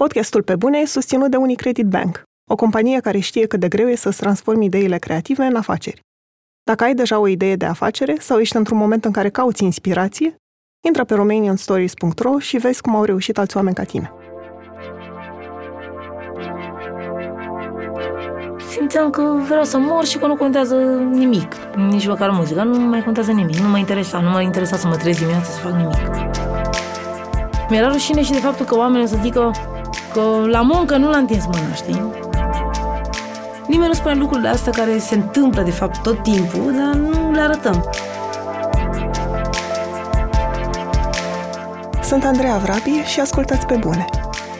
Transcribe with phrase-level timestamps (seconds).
[0.00, 3.88] Podcastul Pe Bune e susținut de Unicredit Bank, o companie care știe cât de greu
[3.88, 6.00] e să-ți transformi ideile creative în afaceri.
[6.62, 10.36] Dacă ai deja o idee de afacere sau ești într-un moment în care cauți inspirație,
[10.86, 14.12] intră pe romanianstories.ro și vezi cum au reușit alți oameni ca tine.
[18.70, 20.76] Simțeam că vreau să mor și că nu contează
[21.12, 24.86] nimic, nici măcar muzica, nu mai contează nimic, nu mă interesa, nu mă interesa să
[24.86, 25.96] mă trezesc dimineața să fac nimic.
[27.68, 29.50] Mi-era rușine și de faptul că oamenii să zică
[30.14, 32.10] că la muncă nu l-a întins mâna, știi?
[33.66, 37.40] Nimeni nu spune lucrurile astea care se întâmplă, de fapt, tot timpul, dar nu le
[37.40, 37.90] arătăm.
[42.02, 44.04] Sunt Andreea Vrabi și ascultați pe bune.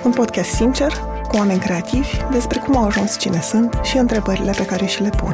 [0.05, 0.93] Un podcast sincer,
[1.29, 5.10] cu oameni creativi, despre cum au ajuns cine sunt și întrebările pe care și le
[5.16, 5.32] pun.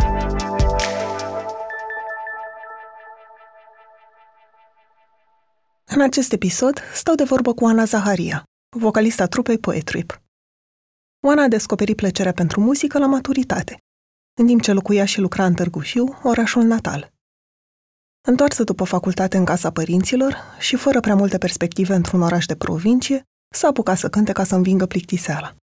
[5.85, 10.23] În acest episod stau de vorbă cu Ana Zaharia, vocalista trupei Poetrip.
[11.27, 13.79] Oana a descoperit plăcerea pentru muzică la maturitate,
[14.41, 17.13] în timp ce locuia și lucra în Târgu Jiu, orașul natal.
[18.29, 23.25] Întoarsă după facultate în casa părinților și fără prea multe perspective într-un oraș de provincie,
[23.55, 25.55] s-a apucat să cânte ca să învingă plictiseala.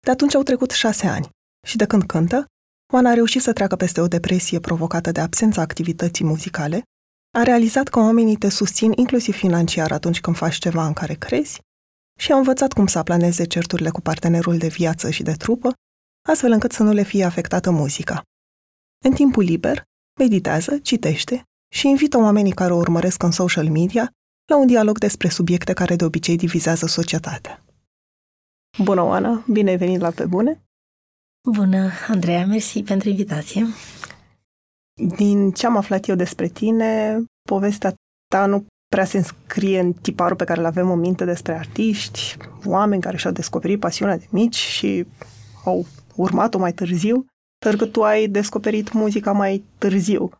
[0.00, 1.28] De atunci au trecut șase ani
[1.66, 2.46] și de când cântă,
[2.92, 6.82] Oana a reușit să treacă peste o depresie provocată de absența activității muzicale,
[7.38, 11.64] a realizat că oamenii te susțin inclusiv financiar atunci când faci ceva în care crezi
[12.18, 15.72] și a învățat cum să aplaneze certurile cu partenerul de viață și de trupă,
[16.28, 18.22] astfel încât să nu le fie afectată muzica.
[19.04, 19.82] În timpul liber,
[20.18, 24.10] meditează, citește și invită oamenii care o urmăresc în social media
[24.50, 27.64] la un dialog despre subiecte care de obicei divizează societatea.
[28.82, 29.44] Bună, Oana!
[29.48, 30.60] Bine ai venit la Pe Bune!
[31.52, 33.66] Bună, Andreea, mersi pentru invitație.
[35.16, 37.94] Din ce am aflat eu despre tine, povestea
[38.30, 42.36] ta nu prea se înscrie în tiparul pe care îl avem în minte despre artiști,
[42.64, 45.06] oameni care și-au descoperit pasiunea de mici și
[45.64, 47.26] au urmat-o mai târziu,
[47.58, 50.30] pentru că tu ai descoperit muzica mai târziu.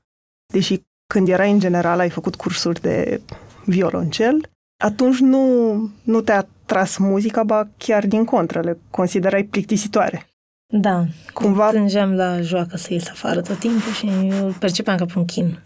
[0.53, 3.21] Deși când erai în general ai făcut cursuri de
[3.65, 4.51] violoncel,
[4.85, 10.27] atunci nu, nu te-a tras muzica, ba chiar din contră, le considerai plictisitoare.
[10.73, 11.71] Da, cumva...
[11.71, 15.59] Tângeam la joacă să ies afară tot timpul și eu percepeam ca pe un chin.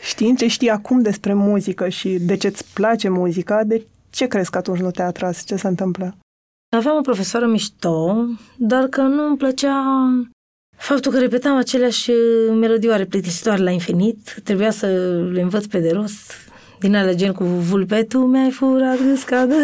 [0.00, 4.50] Știind ce știi acum despre muzică și de ce îți place muzica, de ce crezi
[4.50, 5.44] că atunci nu te-a atras?
[5.44, 6.16] Ce se întâmplă?
[6.76, 9.82] Aveam o profesoară mișto, dar că nu îmi plăcea
[10.76, 12.10] faptul că repetam aceleași
[12.60, 14.40] melodioare plictisitoare la infinit.
[14.44, 14.86] Trebuia să
[15.32, 16.32] le învăț pe de rost.
[16.80, 19.54] Din alea gen cu vulpe, tu mi-ai furat gâsca, dă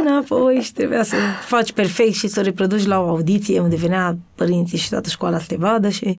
[0.00, 1.16] înapoi și trebuia să
[1.46, 5.38] faci perfect și să o reproduci la o audiție unde venea părinții și toată școala
[5.38, 6.16] să te vadă și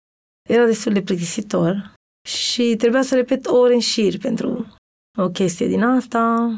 [0.49, 1.97] era destul de plictisitor
[2.29, 4.67] și trebuia să repet ore în șir pentru
[5.19, 6.53] o chestie din asta.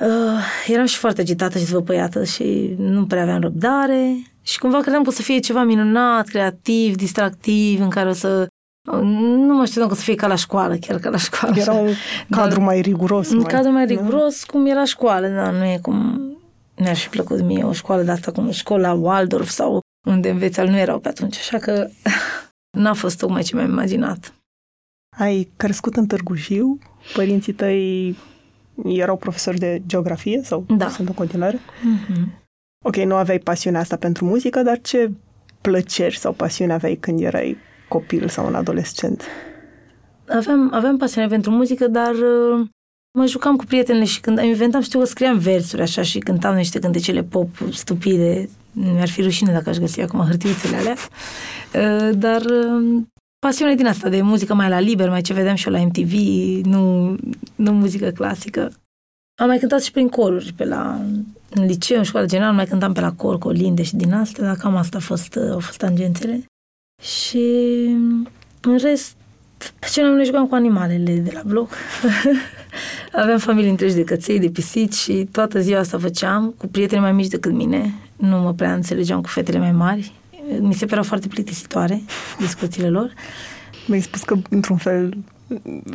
[0.00, 5.02] Uh, eram și foarte agitată și zvăpăiată și nu prea aveam răbdare și cumva credeam
[5.02, 8.46] că o să fie ceva minunat, creativ, distractiv, în care o să
[9.02, 11.54] nu mă așteptam că o să fie ca la școală, chiar ca la școală.
[11.58, 11.90] Era un
[12.30, 13.30] cadru Dar, mai riguros.
[13.30, 14.52] Un mai, cadru mai riguros, da?
[14.52, 16.20] cum era școală, dar nu e cum
[16.76, 20.76] mi-ar fi plăcut mie o școală de asta, cum școala Waldorf sau unde înveți nu
[20.76, 21.88] erau pe atunci, așa că
[22.82, 24.34] n-a fost tocmai ce mi-am imaginat.
[25.16, 26.78] Ai crescut în Târgu Jiu,
[27.14, 28.16] părinții tăi
[28.84, 30.88] erau profesori de geografie sau da.
[30.88, 31.58] sunt în continuare?
[31.58, 32.42] Mm-hmm.
[32.84, 35.10] Ok, nu aveai pasiunea asta pentru muzică, dar ce
[35.60, 37.56] plăceri sau pasiune aveai când erai
[37.88, 39.22] copil sau un adolescent?
[40.28, 42.66] Aveam, aveam pasiune pentru muzică, dar uh,
[43.18, 46.78] mă jucam cu prietenele și când inventam, știu că scriam versuri așa și cântam niște
[46.78, 48.48] cântecele pop stupide.
[48.72, 50.94] Mi-ar fi rușine dacă aș găsi acum hârtiuțele alea.
[51.74, 53.02] Uh, dar uh,
[53.44, 56.12] pasiune din asta de muzică mai la liber, mai ce vedeam și eu la MTV,
[56.64, 57.16] nu,
[57.54, 58.72] nu muzică clasică.
[59.40, 61.00] Am mai cântat și prin coruri, pe la
[61.50, 64.56] în liceu, în școală generală, mai cântam pe la cor, colinde și din astea, dar
[64.56, 66.44] cam asta a fost, au fost tangențele.
[67.02, 67.38] Și
[68.60, 69.16] în rest,
[69.92, 71.70] ce noi ne jucam cu animalele de la bloc.
[73.22, 77.12] Aveam familii întregi de căței, de pisici și toată ziua asta făceam cu prieteni mai
[77.12, 77.94] mici decât mine.
[78.16, 80.12] Nu mă prea înțelegeam cu fetele mai mari.
[80.60, 82.02] Mi se păreau foarte plictisitoare
[82.38, 83.12] discuțiile lor.
[83.86, 85.16] Mi-ai spus că, într-un fel,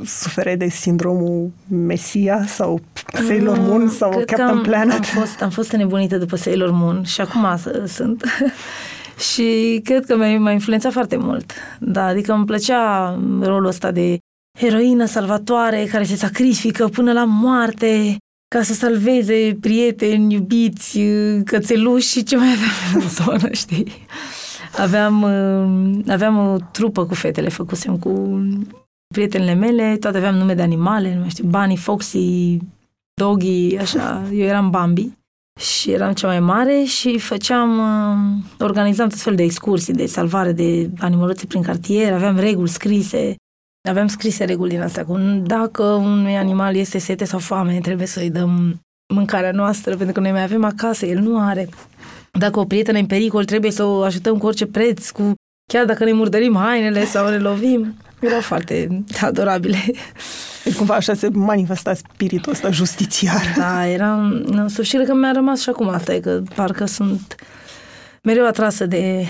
[0.05, 2.81] sufere de sindromul Mesia sau
[3.27, 4.93] Sailor Moon sau Captain am, Planet?
[4.93, 7.45] Am fost, am fost înnebunită după Sailor Moon și acum
[7.87, 8.23] sunt.
[9.33, 11.51] și cred că m-a, m-a influențat foarte mult.
[11.79, 13.09] Da, adică îmi plăcea
[13.41, 14.17] rolul ăsta de
[14.57, 18.17] heroină salvatoare care se sacrifică până la moarte
[18.55, 20.99] ca să salveze prieteni, iubiți,
[21.45, 24.05] cățeluși și ce mai aveam în zonă, știi?
[24.79, 25.23] Aveam,
[26.07, 28.41] aveam o trupă cu fetele, făcusem cu
[29.13, 32.57] prietenele mele, toate aveam nume de animale, nu mai știu, Bunny, Foxy,
[33.21, 35.11] Doggy, așa, eu eram Bambi.
[35.59, 40.51] și eram cea mai mare și făceam, uh, organizam tot fel de excursii de salvare
[40.51, 43.35] de animăluțe prin cartier, aveam reguli scrise,
[43.89, 48.29] aveam scrise reguli din astea, cu dacă unui animal este sete sau foame, trebuie să-i
[48.29, 48.79] dăm
[49.13, 51.69] mâncarea noastră, pentru că noi mai avem acasă, el nu are.
[52.31, 55.33] Dacă o prietenă în pericol, trebuie să o ajutăm cu orice preț, cu
[55.71, 57.95] chiar dacă ne murdărim hainele sau ne lovim.
[58.19, 59.77] Erau foarte adorabile.
[60.63, 63.41] Deci cumva așa se manifesta spiritul ăsta justițiar.
[63.57, 64.45] Da, eram...
[64.67, 67.35] Să știu că mi-a rămas și acum asta, e că parcă sunt
[68.23, 69.25] mereu atrasă de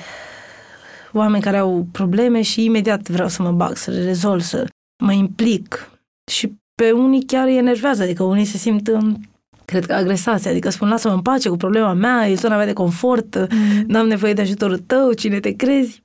[1.13, 4.68] oameni care au probleme și imediat vreau să mă bag, să le rezolv, să
[5.04, 5.90] mă implic.
[6.31, 9.29] Și pe unii chiar îi enervează, adică unii se simt um,
[9.69, 12.74] cred că agresați, adică spun lasă-mă în pace cu problema mea, e zona mea de
[12.74, 13.83] confort, mm.
[13.88, 16.01] n-am nevoie de ajutorul tău, cine te crezi.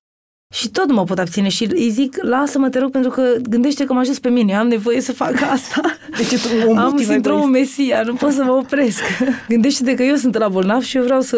[0.55, 3.85] Și tot nu mă pot abține și îi zic, lasă-mă, te rog, pentru că gândește
[3.85, 5.81] că m-a ajuns pe mine, am nevoie să fac asta.
[6.17, 9.03] Deci tu un am sindromul Mesia, nu pot să mă opresc.
[9.49, 11.37] Gândește-te că eu sunt la bolnav și eu vreau să,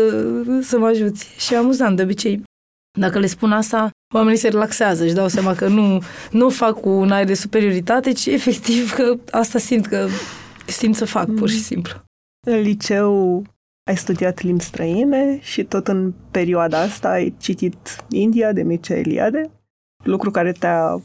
[0.63, 1.29] să mă ajuți.
[1.39, 2.43] Și amuzant, de obicei,
[2.99, 6.89] dacă le spun asta, oamenii se relaxează, își dau seama că nu, nu fac cu
[6.89, 10.09] un aer de superioritate, ci efectiv că asta simt că
[10.67, 11.63] simt să fac, pur și mm.
[11.63, 12.06] simplu.
[12.49, 13.43] În liceu
[13.87, 19.51] ai studiat limbi străine și tot în perioada asta ai citit India de Mircea Eliade,
[20.05, 21.03] lucru care te-a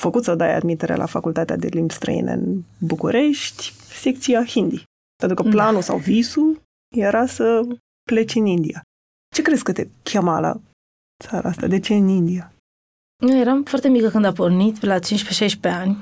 [0.00, 4.82] făcut să dai admitere la Facultatea de Limbi Străine în București, secția Hindi.
[5.16, 5.50] Pentru că da.
[5.50, 6.62] planul sau visul
[6.96, 7.60] era să
[8.02, 8.82] pleci în India.
[9.34, 10.60] Ce crezi că te chema la
[11.24, 11.66] țara asta?
[11.66, 12.52] De ce în India?
[13.26, 15.00] Eu eram foarte mică când a pornit, la 15-16
[15.62, 15.96] ani.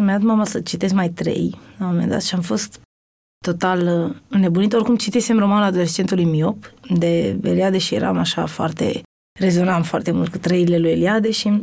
[0.00, 2.80] Mi-a dat mama să citesc mai trei, la un moment dat, și am fost
[3.50, 4.72] total uh, înnebunit.
[4.72, 9.02] Oricum citisem romanul adolescentului miop de Eliade și eram așa foarte,
[9.40, 11.62] rezonam foarte mult cu trăile lui Eliade și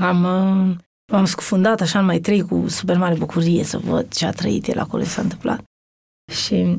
[0.00, 0.76] am, uh,
[1.12, 4.66] am scufundat așa în mai trei cu super mare bucurie să văd ce a trăit
[4.66, 5.62] el acolo, ce s-a întâmplat.
[6.32, 6.78] Și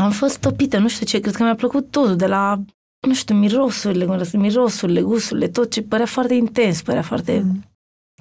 [0.00, 2.62] am fost topită, nu știu ce, cred că mi-a plăcut totul, de la,
[3.06, 7.64] nu știu, mirosurile, mirosurile, gusturile, tot ce părea foarte intens, părea foarte mm.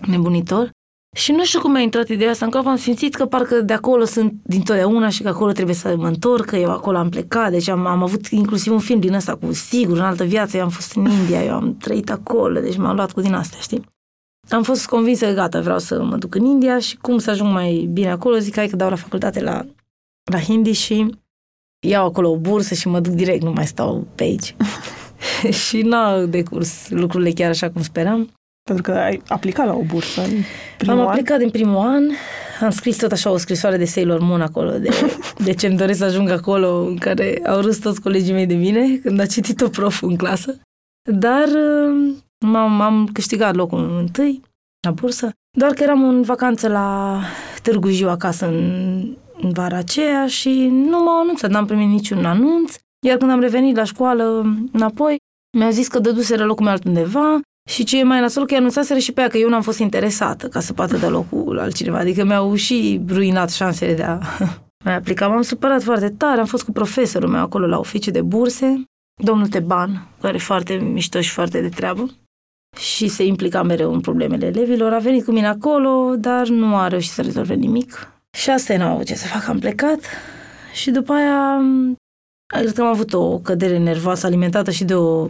[0.07, 0.69] nebunitor.
[1.15, 3.73] Și nu știu cum mi-a intrat ideea asta, în cap am simțit că parcă de
[3.73, 7.51] acolo sunt dintotdeauna și că acolo trebuie să mă întorc, că eu acolo am plecat,
[7.51, 10.63] deci am, am avut inclusiv un film din ăsta cu sigur, în altă viață, eu
[10.63, 13.83] am fost în India, eu am trăit acolo, deci m-am luat cu din astea, știi?
[14.49, 17.53] Am fost convinsă că gata, vreau să mă duc în India și cum să ajung
[17.53, 19.65] mai bine acolo, zic hai că dau la facultate la,
[20.31, 21.15] la Hindi și
[21.87, 24.55] iau acolo o bursă și mă duc direct, nu mai stau pe aici.
[25.67, 28.29] și n-au decurs lucrurile chiar așa cum speram.
[28.63, 30.43] Pentru că ai aplicat la o bursă în
[30.77, 31.07] primul Am an.
[31.07, 32.03] aplicat din primul an,
[32.61, 34.89] am scris tot așa o scrisoare de Sailor Moon acolo, de,
[35.45, 38.53] de ce îmi doresc să ajung acolo, în care au râs toți colegii mei de
[38.53, 40.59] mine, când a citit-o proful în clasă.
[41.11, 42.15] Dar uh,
[42.45, 44.41] m-am, am câștigat locul întâi
[44.85, 47.19] la bursă, doar că eram în vacanță la
[47.61, 48.99] Târgu Jiu acasă în,
[49.41, 53.75] în vara aceea și nu m-au anunțat, n-am primit niciun anunț, iar când am revenit
[53.75, 55.17] la școală înapoi,
[55.57, 57.39] mi-au zis că dăduseră locul meu altundeva
[57.69, 60.47] și ce e mai nasol că anunțaseră și pe ea că eu n-am fost interesată
[60.47, 61.97] ca să poată da locul altcineva.
[61.97, 64.19] Adică mi-au și ruinat șansele de a
[64.85, 65.27] mai aplica.
[65.27, 68.83] M-am supărat foarte tare, am fost cu profesorul meu acolo la oficiu de burse,
[69.23, 72.09] domnul Teban, care e foarte mișto și foarte de treabă
[72.77, 74.93] și se implica mereu în problemele elevilor.
[74.93, 78.13] A venit cu mine acolo, dar nu a reușit să rezolve nimic.
[78.37, 79.99] Și asta n-am avut ce să fac, am plecat
[80.73, 81.61] și după aia
[82.53, 85.27] cred că am avut o cădere nervoasă alimentată și de o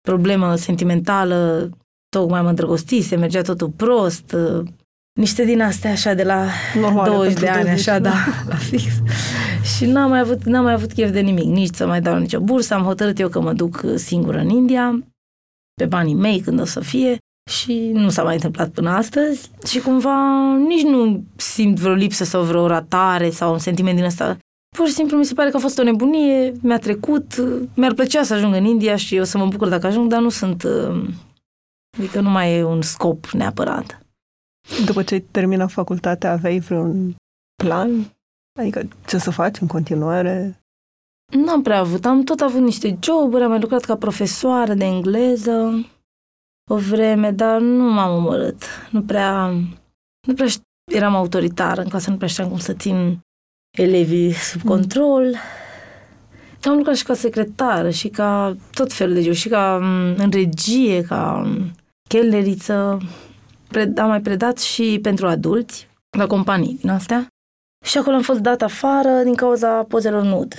[0.00, 1.70] problemă sentimentală,
[2.16, 4.66] tocmai mă îndrăgostise, mergea totul prost, uh,
[5.20, 6.46] niște din astea așa de la
[6.80, 8.14] Normal, 20 de ani, 20, așa, da,
[8.48, 8.82] la fix.
[9.76, 12.40] și n-am mai, avut, n-am mai avut chef de nimic, nici să mai dau nicio
[12.40, 14.98] bursă, am hotărât eu că mă duc singură în India,
[15.74, 17.18] pe banii mei când o să fie
[17.50, 19.50] și nu s-a mai întâmplat până astăzi.
[19.66, 20.16] Și cumva
[20.68, 24.36] nici nu simt vreo lipsă sau vreo ratare sau un sentiment din ăsta.
[24.76, 27.34] Pur și simplu mi se pare că a fost o nebunie, mi-a trecut,
[27.74, 30.28] mi-ar plăcea să ajung în India și eu să mă bucur dacă ajung, dar nu
[30.28, 31.08] sunt, uh,
[31.98, 34.06] adică nu mai e un scop neapărat.
[34.86, 37.14] După ce ai terminat facultatea, aveai vreun
[37.62, 38.16] plan?
[38.58, 40.60] Adică ce să faci în continuare?
[41.32, 44.84] Nu am prea avut, am tot avut niște joburi, am mai lucrat ca profesoară de
[44.84, 45.86] engleză
[46.70, 48.62] o vreme, dar nu m-am omorât.
[48.90, 49.46] Nu prea,
[50.26, 50.46] nu prea
[50.92, 53.20] eram autoritară în clasă, nu prea știam cum să țin
[53.78, 55.36] elevii sub control.
[56.62, 61.02] Am lucrat și ca secretară și ca tot felul de și ca mm, în regie,
[61.02, 61.70] ca mm,
[62.08, 62.98] chelneriță.
[63.96, 65.88] Am mai predat și pentru adulți,
[66.18, 67.26] la companii din astea.
[67.84, 70.54] Și acolo am fost dat afară din cauza pozelor nud.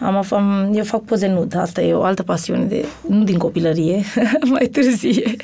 [0.00, 4.02] Am, am, eu fac poze nud, asta e o altă pasiune, de, nu din copilărie,
[4.50, 5.36] mai târzie.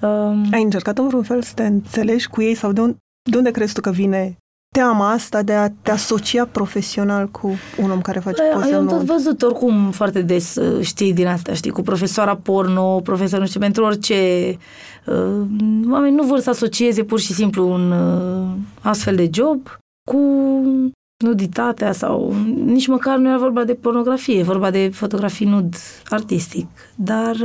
[0.00, 2.96] Um, Ai încercat în vreun fel să te înțelegi cu ei sau de unde,
[3.30, 4.36] de unde crezi tu că vine
[4.76, 8.84] teama asta de a te asocia profesional cu un om care face poze Eu am
[8.84, 8.96] nou.
[8.96, 13.46] tot văzut oricum foarte des, uh, știi, din asta, știi, cu profesoara porno, profesor, nu
[13.46, 14.14] știu, pentru orice.
[15.06, 15.46] Uh,
[15.90, 19.78] oamenii nu vor să asocieze pur și simplu un uh, astfel de job
[20.10, 20.20] cu
[21.24, 25.74] nuditatea sau nici măcar nu era vorba de pornografie, e vorba de fotografii nud
[26.08, 26.66] artistic.
[26.94, 27.36] Dar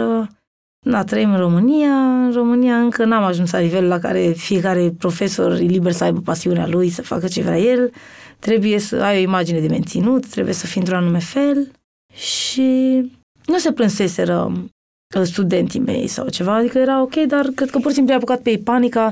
[0.86, 2.24] uh, na, trăim în România.
[2.26, 6.20] În România încă n-am ajuns la nivelul la care fiecare profesor e liber să aibă
[6.20, 7.92] pasiunea lui, să facă ce vrea el.
[8.40, 11.72] Trebuie să ai o imagine de menținut, trebuie să fii într-un anume fel.
[12.14, 13.02] Și
[13.46, 14.52] nu se plânseseră
[15.16, 18.16] uh, studenții mei sau ceva, adică era ok, dar cred că pur și simplu a
[18.18, 19.12] apucat pe ei panica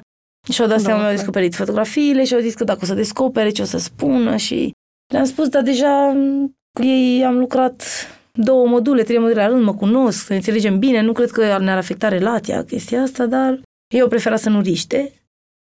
[0.52, 1.16] și au dat Da, seama, au clar.
[1.16, 4.72] descoperit fotografiile și au zis că dacă o să descopere, ce o să spună și
[5.14, 7.84] le-am spus, dar deja m, cu ei am lucrat
[8.34, 11.58] două module, trei module la rând, mă cunosc, să ne înțelegem bine, nu cred că
[11.60, 13.60] ne-ar afecta relația chestia asta, dar
[13.96, 15.14] eu prefera să nu riște.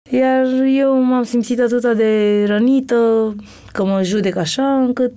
[0.10, 3.36] Iar eu m-am simțit atât de rănită
[3.72, 5.13] că mă judec așa, încât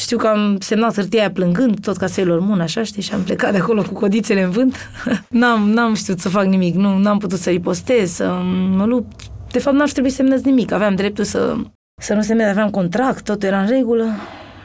[0.00, 3.22] știu că am semnat hârtia aia plângând, tot ca Sailor Moon, așa, știi, și am
[3.22, 4.76] plecat de acolo cu codițele în vânt.
[5.28, 8.40] n-am, n-am știut să fac nimic, nu, n-am putut să ripostez, să
[8.76, 9.20] mă lupt.
[9.50, 11.56] De fapt, n-ar trebui să semnez nimic, aveam dreptul să,
[12.02, 14.06] să nu semnez, aveam contract, totul era în regulă,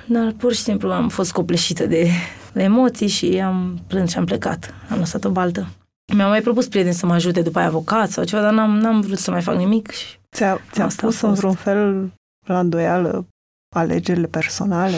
[0.09, 2.09] dar pur și simplu am fost copleșită de,
[2.53, 4.73] de emoții și am plâns și am plecat.
[4.89, 5.67] Am lăsat o baltă.
[6.15, 9.01] Mi-au mai propus prieteni să mă ajute după aia avocat sau ceva, dar n-am, n-am
[9.01, 11.39] vrut să mai fac nimic și Ți-a, ți-a Asta a pus în fost.
[11.39, 12.11] vreun fel
[12.45, 13.25] la îndoială
[13.75, 14.95] alegerile personale?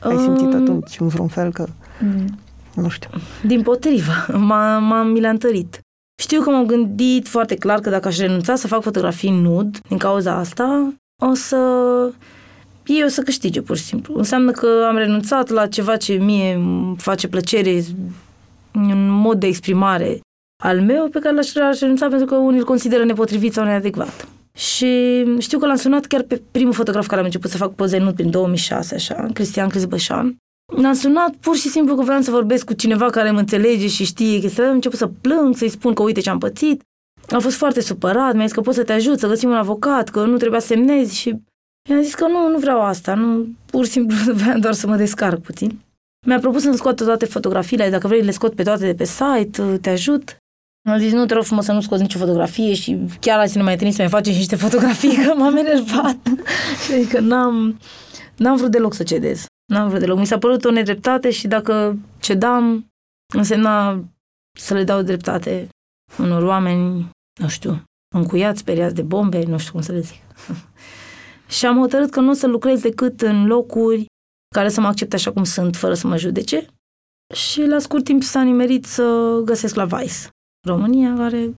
[0.00, 1.66] Ai simțit Um, atunci în vreun fel că,
[2.74, 3.10] nu știu,
[3.46, 4.12] Din potrivă,
[4.48, 5.80] m-a, m-a, mi l-a întărit.
[6.22, 9.98] Știu că m-am gândit foarte clar că dacă aș renunța să fac fotografii nud, din
[9.98, 11.56] cauza asta, o să...
[12.88, 14.14] Eu o să câștige, pur și simplu.
[14.16, 17.84] Înseamnă că am renunțat la ceva ce mie îmi face plăcere,
[18.74, 20.20] un mod de exprimare
[20.62, 24.28] al meu, pe care l-aș, l-aș renunța pentru că unii îl consideră nepotrivit sau neadecvat.
[24.56, 27.98] Și știu că l-am sunat chiar pe primul fotograf care am început să fac poze
[27.98, 30.36] nud prin 2006, așa, Cristian Crisbășan.
[30.76, 34.04] L-am sunat pur și simplu că vreau să vorbesc cu cineva care mă înțelege și
[34.04, 34.68] știe chestia.
[34.68, 36.82] Am început să plâng, să-i spun că uite ce am pățit.
[37.30, 40.08] A fost foarte supărat, mi-a zis că pot să te ajut, să găsim un avocat,
[40.08, 41.36] că nu trebuia să semnezi și
[41.88, 44.96] i-am zis că nu, nu vreau asta, nu, pur și simplu vreau doar să mă
[44.96, 45.80] descarc puțin.
[46.26, 49.78] Mi-a propus să-mi scoată toate fotografiile, dacă vrei le scot pe toate de pe site,
[49.80, 50.36] te ajut.
[50.88, 53.62] Am zis, nu te rog frumos să nu scoți nicio fotografie și chiar azi ne
[53.62, 56.18] mai întâlnim să mai facem și niște fotografii, că m-am enervat.
[56.84, 57.78] și adică n-am,
[58.36, 59.46] n-am vrut deloc să cedez.
[59.72, 60.18] N-am vrut deloc.
[60.18, 62.86] Mi s-a părut o nedreptate și dacă cedam,
[63.34, 64.04] însemna
[64.58, 65.68] să le dau dreptate
[66.18, 67.82] unor oameni, nu știu,
[68.14, 70.20] încuiați, speriați de bombe, nu știu cum să le zic.
[71.48, 74.06] Și am hotărât că nu o să lucrez decât în locuri
[74.54, 76.66] care să mă accepte așa cum sunt, fără să mă judece.
[77.34, 80.28] Și la scurt timp s-a nimerit să găsesc la Vice,
[80.66, 81.54] România, care...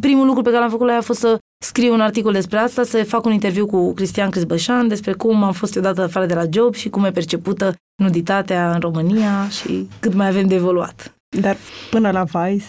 [0.00, 2.58] Primul lucru pe care l-am făcut la ea a fost să scriu un articol despre
[2.58, 6.26] asta, să fac un interviu cu Cristian Crisbășan despre cum am fost eu dată afară
[6.26, 10.54] de la job și cum e percepută nuditatea în România și cât mai avem de
[10.54, 11.14] evoluat.
[11.40, 11.56] dar
[11.90, 12.66] până la Vice,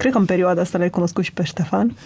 [0.00, 1.96] cred că în perioada asta l-ai cunoscut și pe Ștefan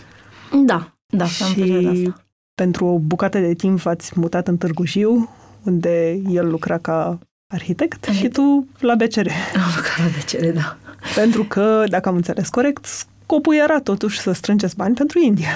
[0.64, 2.24] Da, da, și am perioada și asta.
[2.62, 5.30] Pentru o bucată de timp v-ați mutat în Târgu Jiu,
[5.64, 7.18] unde el lucra ca
[7.54, 9.28] arhitect și tu la BCR.
[9.54, 10.76] Am lucrat la DCR, da.
[11.14, 15.48] Pentru că, dacă am înțeles corect, scopul era totuși să strângeți bani pentru India.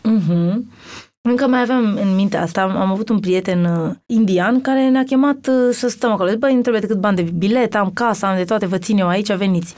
[0.00, 0.54] Uh-huh.
[1.28, 5.04] Încă mai aveam în minte asta, am, am avut un prieten uh, indian care ne-a
[5.04, 6.28] chemat uh, să stăm acolo.
[6.28, 8.98] Zic, Băi, nu trebuie decât bani de bilet, am casa, am de toate, vă țin
[8.98, 9.74] eu aici, veniți.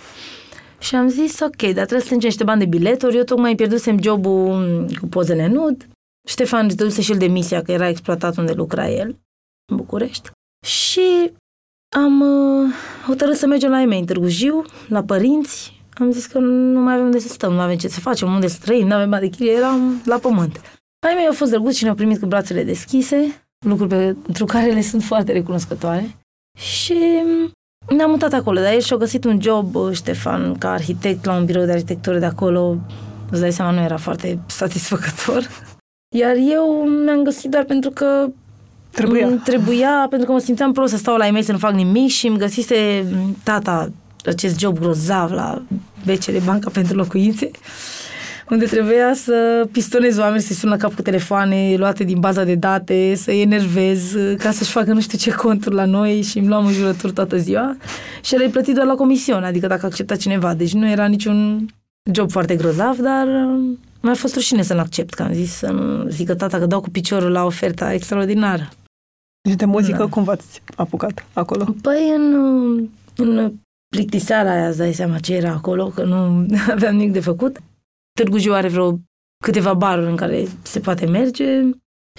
[0.79, 3.55] Și am zis, ok, dar trebuie să strângem niște bani de bilet, ori eu tocmai
[3.55, 5.87] pierdusem jobul mm, cu pozele nud.
[6.29, 9.17] Ștefan își dăduse și el demisia, că era exploatat unde lucra el,
[9.71, 10.31] în București.
[10.67, 11.33] Și
[11.97, 12.73] am uh,
[13.07, 15.83] hotărât să mergem la ei mei în Târgu Jiu, la părinți.
[15.93, 18.47] Am zis că nu mai avem unde să stăm, nu avem ce să facem, unde
[18.47, 20.61] să trăim, nu avem bani de chirie, eram la pământ.
[21.07, 24.81] Ai mei au fost drăguți și ne-au primit cu brațele deschise, lucruri pentru care le
[24.81, 26.17] sunt foarte recunoscătoare.
[26.59, 26.99] Și
[27.89, 31.45] ne-am mutat acolo, dar el și-a găsit un job, uh, Ștefan, ca arhitect la un
[31.45, 32.77] birou de arhitectură de acolo.
[33.31, 35.49] Îți dai seama, nu era foarte satisfăcător.
[36.17, 38.27] Iar eu mi-am găsit doar pentru că
[38.91, 39.27] Trebuia.
[39.27, 42.09] îmi trebuia, pentru că mă simțeam prost să stau la e-mail să nu fac nimic
[42.11, 43.91] și îmi găsise m, tata
[44.25, 45.63] acest job grozav la
[46.05, 47.51] BCR Banca pentru Locuințe,
[48.51, 52.55] unde trebuia să pistonez oameni, să-i sun la cap cu telefoane luate din baza de
[52.55, 56.67] date, să-i enervez ca să-și facă nu știu ce conturi la noi și îmi luam
[56.67, 57.77] în jurături toată ziua
[58.23, 60.55] și le-ai plătit doar la comision, adică dacă accepta cineva.
[60.55, 61.67] Deci nu era niciun
[62.13, 63.77] job foarte grozav, dar uh,
[64.09, 66.91] mi-a fost rușine să-l accept, că am zis să nu zică tata că dau cu
[66.91, 68.69] piciorul la oferta extraordinară.
[69.49, 70.07] Și de muzică, Da.
[70.07, 71.75] cum v-ați apucat acolo?
[71.83, 72.35] Păi în,
[73.17, 73.53] în
[73.97, 77.59] plictiseala aia îți dai seama ce era acolo, că nu aveam nimic de făcut.
[78.21, 78.99] Târgu Jiu are vreo
[79.45, 81.63] câteva baruri în care se poate merge.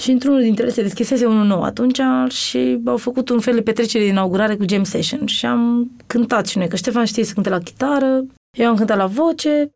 [0.01, 3.61] Și într-unul dintre ele se deschisese unul nou atunci și au făcut un fel de
[3.61, 7.33] petrecere de inaugurare cu jam session și am cântat și noi, că Ștefan știe să
[7.33, 8.25] cânte la chitară,
[8.57, 9.69] eu am cântat la voce.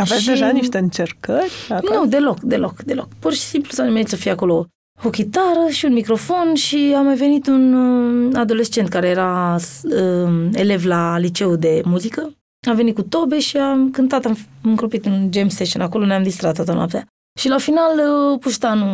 [0.00, 0.26] Aveți și...
[0.26, 1.52] deja niște încercări?
[1.68, 3.08] Nu, deloc, deloc, deloc.
[3.18, 4.66] Pur și simplu s-a nimerit să fie acolo
[5.04, 10.48] o chitară și un microfon și a mai venit un uh, adolescent care era uh,
[10.52, 12.32] elev la liceu de muzică.
[12.68, 16.54] A venit cu tobe și am cântat, am încropit un jam session, acolo ne-am distrat
[16.54, 17.06] toată noaptea.
[17.38, 18.86] Și la final, uh, Puștanu,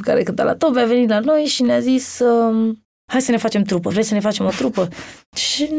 [0.00, 2.74] care cânta la tobe, a venit la noi și ne-a zis uh,
[3.10, 4.88] hai să ne facem trupă, vrei să ne facem o trupă?
[5.52, 5.70] și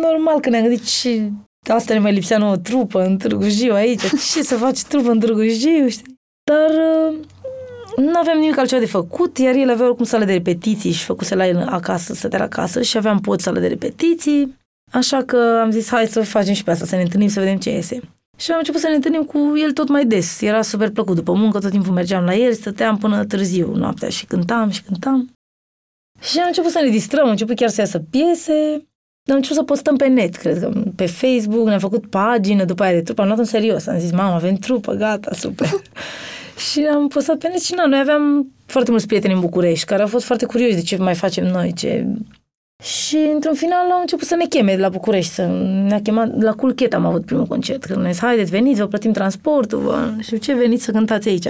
[0.00, 1.30] normal că ne-am gândit și
[1.66, 4.00] asta ne mai lipsea nouă trupă în Târgu Jiu aici,
[4.32, 6.16] ce să faci trupă în Târgu Jiu, știi?
[6.44, 7.18] Dar uh,
[7.96, 11.34] nu aveam nimic altceva de făcut, iar el avea oricum sală de repetiții și făcuse
[11.34, 14.56] la el acasă, stătea acasă și aveam pot sală de repetiții,
[14.92, 17.56] așa că am zis hai să facem și pe asta, să ne întâlnim, să vedem
[17.56, 18.00] ce iese.
[18.36, 20.40] Și am început să ne întâlnim cu el tot mai des.
[20.40, 21.14] Era super plăcut.
[21.14, 25.30] După muncă tot timpul mergeam la el, stăteam până târziu noaptea și cântam și cântam.
[26.20, 28.87] Și am început să ne distrăm, am început chiar să iasă piese.
[29.30, 32.92] Am început să postăm pe net, cred că pe Facebook, ne-am făcut pagină după aia
[32.92, 33.86] de trupă, am luat în serios.
[33.86, 35.68] Am zis, mama, avem trupă, gata, super.
[36.70, 40.02] și am postat pe net și na, noi aveam foarte mulți prieteni în București care
[40.02, 42.06] au fost foarte curioși de ce mai facem noi, ce...
[42.82, 45.46] Și într-un final au început să ne cheme de la București, să
[45.86, 49.12] ne-a chemat, la Culchet am avut primul concert, când ne zis, haideți, veniți, vă plătim
[49.12, 50.12] transportul, vă...
[50.20, 51.48] și ce, veniți să cântați aici.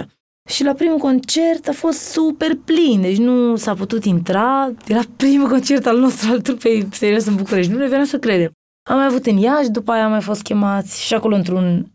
[0.49, 4.73] Și la primul concert a fost super plin, deci nu s-a putut intra.
[4.87, 7.73] Era primul concert al nostru, al trupei serios în București.
[7.73, 8.50] Nu ne venea să credem.
[8.90, 11.87] Am mai avut în Iași, după aia am mai fost chemați și acolo într-un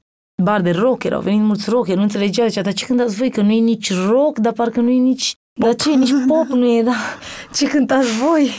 [0.43, 3.41] bar de rock, au venit mulți rockeri, nu înțelegea, zicea, dar ce cântați voi, că
[3.41, 5.65] nu e nici rock, dar parcă nu e nici, pop.
[5.65, 6.95] dar ce, nici pop nu e, da,
[7.55, 8.49] ce cântați voi?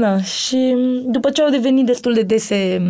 [0.00, 0.74] Da, și
[1.06, 2.82] după ce au devenit destul de dese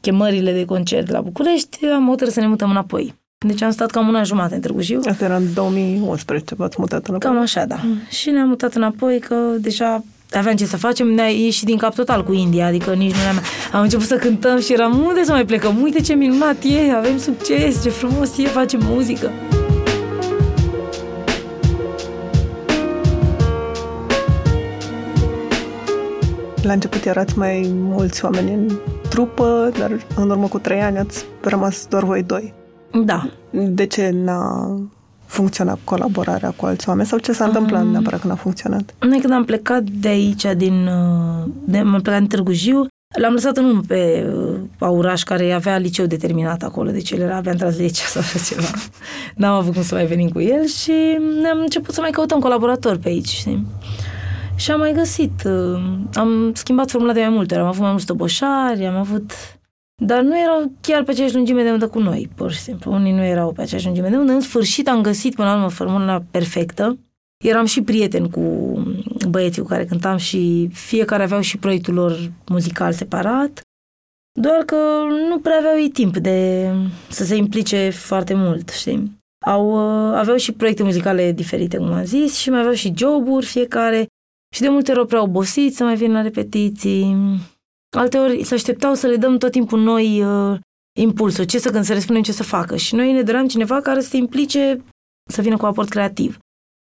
[0.00, 3.14] chemările de concert la București, am hotărât să ne mutăm înapoi.
[3.44, 5.00] Deci am stat cam una jumătate în Târgu Jiu.
[5.08, 7.30] Asta era în 2011, v-ați mutat înapoi.
[7.30, 7.78] Cam așa, da.
[7.82, 7.98] Mm.
[8.08, 12.24] Și ne-am mutat înapoi că deja aveam ce să facem, ne-a ieșit din cap total
[12.24, 13.40] cu India, adică nici nu ne-am...
[13.72, 15.82] Am început să cântăm și eram, unde să mai plecăm?
[15.82, 19.30] Uite ce minunat e, avem succes, ce frumos e, facem muzică.
[26.62, 28.68] La început erați mai mulți oameni în
[29.08, 32.61] trupă, dar în urmă cu trei ani ați rămas doar voi doi.
[33.04, 33.30] Da.
[33.50, 34.78] De ce n-a
[35.26, 38.94] funcționat colaborarea cu alți oameni sau ce s-a întâmplat um, neapărat când a funcționat?
[39.00, 43.32] Noi când am plecat de aici, din, uh, de, am plecat în Târgu Jiu, L-am
[43.32, 47.50] lăsat în unul pe uh, Auraș, care avea liceu determinat acolo, deci el era, abia
[47.50, 48.70] într 10 sau așa ceva.
[49.36, 50.92] N-am avut cum să mai venim cu el și
[51.52, 53.66] am început să mai căutăm colaboratori pe aici, știi?
[54.54, 55.82] Și am mai găsit, uh,
[56.14, 59.32] am schimbat formula de mai multe ori, am avut mai mulți toboșari, am avut
[60.04, 62.92] dar nu erau chiar pe aceeași lungime de undă cu noi, pur și simplu.
[62.92, 64.32] Unii nu erau pe aceeași lungime de undă.
[64.32, 66.98] În sfârșit am găsit până la urmă formula perfectă.
[67.44, 68.40] Eram și prieten cu
[69.28, 73.60] băieții cu care cântam și fiecare aveau și proiectul lor muzical separat.
[74.40, 74.76] Doar că
[75.28, 76.68] nu prea aveau ei timp de
[77.08, 79.20] să se implice foarte mult, știi?
[79.46, 83.46] Au, uh, aveau și proiecte muzicale diferite, cum am zis, și mai aveau și joburi
[83.46, 84.06] fiecare.
[84.54, 87.16] Și de multe ori prea obosiți să mai vină la repetiții.
[87.96, 90.58] Alteori se așteptau să le dăm tot timpul noi uh,
[90.98, 92.76] impulsul, ce să gând, să le spunem ce să facă.
[92.76, 94.84] Și noi ne doream cineva care să se implice
[95.30, 96.38] să vină cu aport creativ.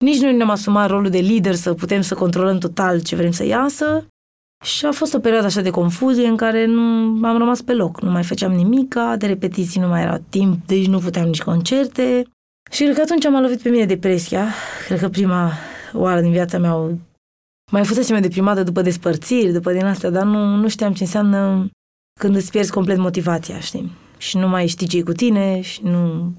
[0.04, 3.46] Nici noi ne-am asumat rolul de lider să putem să controlăm total ce vrem să
[3.46, 4.08] iasă.
[4.66, 8.02] Și a fost o perioadă așa de confuzie în care nu am rămas pe loc.
[8.02, 12.24] Nu mai făceam nimica, de repetiții nu mai era timp, deci nu puteam nici concerte.
[12.72, 14.48] Și cred că atunci m-a lovit pe mine depresia.
[14.86, 15.52] Cred că prima
[15.94, 16.76] oară din viața mea
[17.72, 21.70] mai fusesem deprimată după despărțiri, după din astea, dar nu, nu știam ce înseamnă
[22.20, 23.92] când îți pierzi complet motivația, știi?
[24.18, 26.34] Și nu mai știi ce cu tine și nu,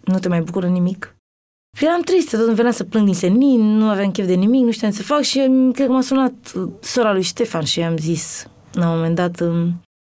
[0.00, 1.16] nu te mai bucură nimic.
[1.80, 4.70] Eram tristă, tot îmi venea să plâng din senin, nu aveam chef de nimic, nu
[4.70, 5.38] știam ce să fac și
[5.72, 6.32] cred că m-a sunat
[6.80, 9.36] sora lui Ștefan și i-am zis la un moment dat,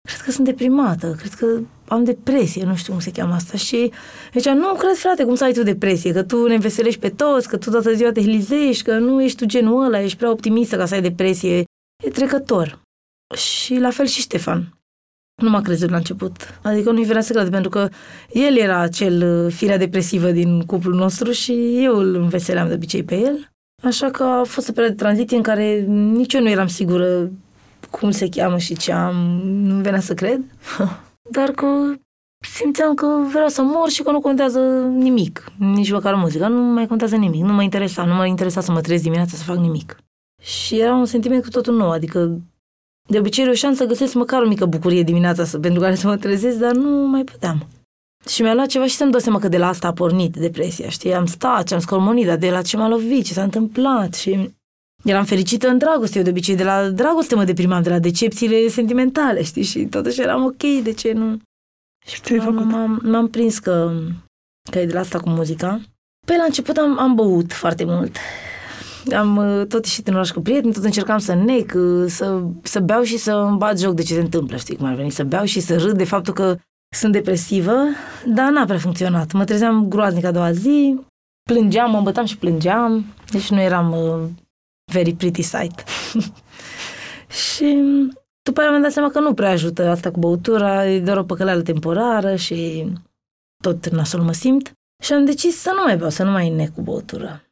[0.02, 1.46] cred că sunt deprimată, cred că
[1.88, 3.56] am depresie, nu știu cum se cheamă asta.
[3.56, 3.92] Și
[4.32, 7.48] deci nu cred, frate, cum să ai tu depresie, că tu ne înveselești pe toți,
[7.48, 10.76] că tu toată ziua te hlizești, că nu ești tu genul ăla, ești prea optimistă
[10.76, 11.64] ca să ai depresie.
[12.04, 12.78] E trecător.
[13.36, 14.78] Și la fel și Ștefan.
[15.42, 16.60] Nu m-a crezut la început.
[16.62, 17.88] Adică nu-i venea să cred, pentru că
[18.32, 23.02] el era cel uh, firea depresivă din cuplul nostru și eu îl înveseleam de obicei
[23.02, 23.48] pe el.
[23.82, 27.30] Așa că a fost o perioadă de tranziție în care nici eu nu eram sigură
[27.90, 29.14] cum se cheamă și ce am.
[29.44, 30.40] Nu venea să cred.
[31.30, 31.94] dar că
[32.44, 36.86] simțeam că vreau să mor și că nu contează nimic, nici măcar muzica, nu mai
[36.86, 39.96] contează nimic, nu mă interesa, nu mă interesa să mă trezesc dimineața să fac nimic.
[40.42, 42.40] Și era un sentiment cu totul nou, adică
[43.08, 46.16] de obicei reușeam să găsesc măcar o mică bucurie dimineața să, pentru care să mă
[46.16, 47.66] trezesc, dar nu mai puteam.
[48.28, 50.88] Și mi-a luat ceva și să-mi dau seama că de la asta a pornit depresia,
[50.88, 51.14] știi?
[51.14, 54.54] Am stat și am scormonit, dar de la ce m-a lovit, ce s-a întâmplat și
[55.04, 56.18] eram fericită în dragoste.
[56.18, 59.62] Eu de obicei de la dragoste mă deprimam, de la decepțiile sentimentale, știi?
[59.62, 61.38] Și totuși eram ok, de ce nu?
[62.06, 62.64] Și ce ai făcut?
[62.64, 63.92] M-am, m-am prins că,
[64.70, 65.80] că e de la asta cu muzica.
[66.26, 68.16] Păi la început am, am băut foarte mult.
[69.12, 72.80] Am uh, tot ieșit în oraș cu prieteni, tot încercam să nec, uh, să, să
[72.80, 75.24] beau și să îmi bat joc de ce se întâmplă, știi cum ar veni, să
[75.24, 76.56] beau și să râd de faptul că
[76.94, 77.74] sunt depresivă,
[78.26, 79.32] dar n-a prea funcționat.
[79.32, 81.00] Mă trezeam groaznic a doua zi,
[81.50, 84.28] plângeam, mă îmbătam și plângeam, deci nu eram uh,
[84.94, 85.84] very pretty sight.
[87.44, 87.82] și
[88.42, 91.24] după aia mi-am dat seama că nu prea ajută asta cu băutura, e doar o
[91.24, 92.86] păcăleală temporară și
[93.62, 94.72] tot nasol mă simt.
[95.02, 97.42] Și am decis să nu mai beau, să nu mai nec cu băutură.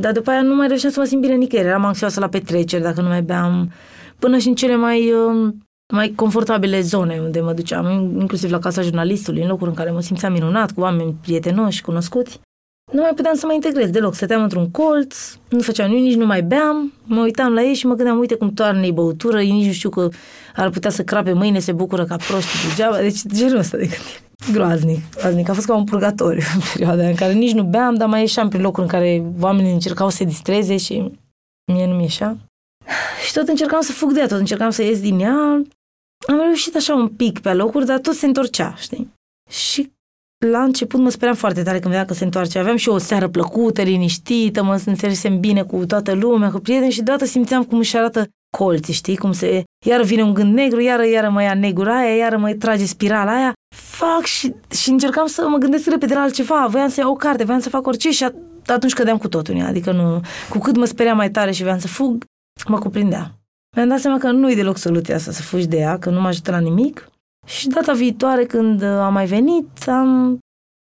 [0.00, 1.68] Dar după aia nu mai reușeam să mă simt bine nicăieri.
[1.68, 3.72] Eram anxioasă la petreceri dacă nu mai beam.
[4.18, 5.52] Până și în cele mai, uh,
[5.92, 7.86] mai confortabile zone unde mă duceam,
[8.20, 12.40] inclusiv la casa jurnalistului, în locuri în care mă simțeam minunat, cu oameni prietenoși, cunoscuți.
[12.94, 14.14] Nu mai puteam să mă integrez deloc.
[14.14, 15.16] Stăteam într-un colț,
[15.48, 16.92] nu făceam nimic, nici nu mai beam.
[17.04, 19.72] Mă uitam la ei și mă gândeam, uite cum toarnă ei băutură, ei nici nu
[19.72, 20.08] știu că
[20.54, 22.98] ar putea să crape mâine, se bucură ca proști degeaba.
[22.98, 24.52] Deci genul ăsta de gândire.
[24.52, 25.48] Groaznic, groaznic.
[25.48, 28.48] A fost ca un purgatoriu în perioada în care nici nu beam, dar mai ieșeam
[28.48, 31.12] prin locuri în care oamenii încercau să se distreze și
[31.72, 32.36] mie nu mi ieșea.
[33.26, 35.62] Și tot încercam să fug de ea, tot încercam să ies din ea.
[36.26, 39.12] Am reușit așa un pic pe locuri, dar tot se întorcea, știi?
[39.50, 39.92] Și
[40.50, 42.58] la început mă speram foarte tare când vedea că se întoarce.
[42.58, 47.02] Aveam și o seară plăcută, liniștită, mă înțelegem bine cu toată lumea, cu prieteni și
[47.02, 49.16] deodată simțeam cum își arată colții, știi?
[49.16, 49.64] Cum se...
[49.86, 53.34] Iară vine un gând negru, iară, iară mă ia negura aia, iară mă trage spirala
[53.36, 53.52] aia.
[53.76, 56.66] Fac și, și încercam să mă gândesc repede la altceva.
[56.70, 58.26] Voiam să iau o carte, voiam să fac orice și
[58.66, 59.68] atunci cădeam cu totul în ea.
[59.68, 60.20] Adică nu...
[60.48, 62.24] Cu cât mă speriam mai tare și voiam să fug,
[62.68, 63.30] mă cuprindea.
[63.76, 66.20] Mi-am dat seama că nu e deloc soluția asta să fugi de ea, că nu
[66.20, 67.08] mă ajută la nimic.
[67.44, 70.38] Și data viitoare, când am mai venit, am,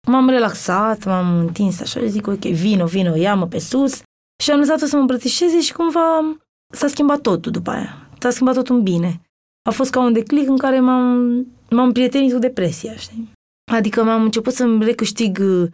[0.07, 4.01] m-am relaxat, m-am întins așa și zic, ok, vino, vino, ia-mă pe sus.
[4.43, 6.37] Și am lăsat-o să mă îmbrățișeze și cumva
[6.73, 8.09] s-a schimbat totul după aia.
[8.19, 9.21] S-a schimbat totul în bine.
[9.69, 13.31] A fost ca un declic în care m-am, m-am prietenit cu depresia, știi?
[13.71, 15.71] Adică m-am început să-mi recâștig uh,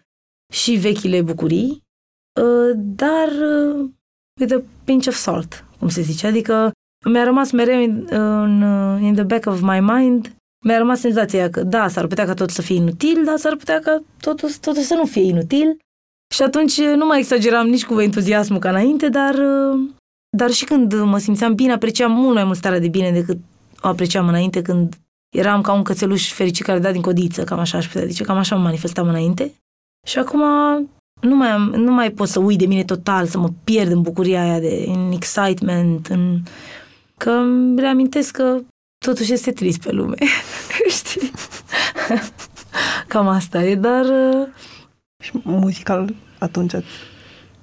[0.54, 1.84] și vechile bucurii,
[2.42, 3.90] uh, dar uh,
[4.40, 6.28] with a pinch of salt, cum se zice.
[6.28, 6.72] Adică
[7.06, 8.62] mi-a rămas mereu in, in,
[9.02, 12.50] in the back of my mind, mi-a rămas senzația că da, s-ar putea ca tot
[12.50, 15.78] să fie inutil, dar s-ar putea ca totul, totul să nu fie inutil.
[16.34, 19.36] Și atunci nu mai exageram nici cu entuziasmul ca înainte, dar
[20.38, 23.38] dar și când mă simțeam bine, apreciam mult mai mult starea de bine decât
[23.82, 24.96] o apreciam înainte când
[25.36, 28.38] eram ca un cățeluș fericit care da din codiță, cam așa aș putea zice, cam
[28.38, 29.54] așa mă manifestam înainte.
[30.08, 30.42] Și acum
[31.22, 34.02] nu mai, am, nu mai pot să uit de mine total, să mă pierd în
[34.02, 36.42] bucuria aia, de, în excitement, în...
[37.18, 38.60] că îmi reamintesc că
[39.06, 40.16] totuși este trist pe lume,
[40.98, 41.32] știi?
[43.08, 44.06] Cam asta e, dar...
[45.24, 46.86] Și muzical atunci ați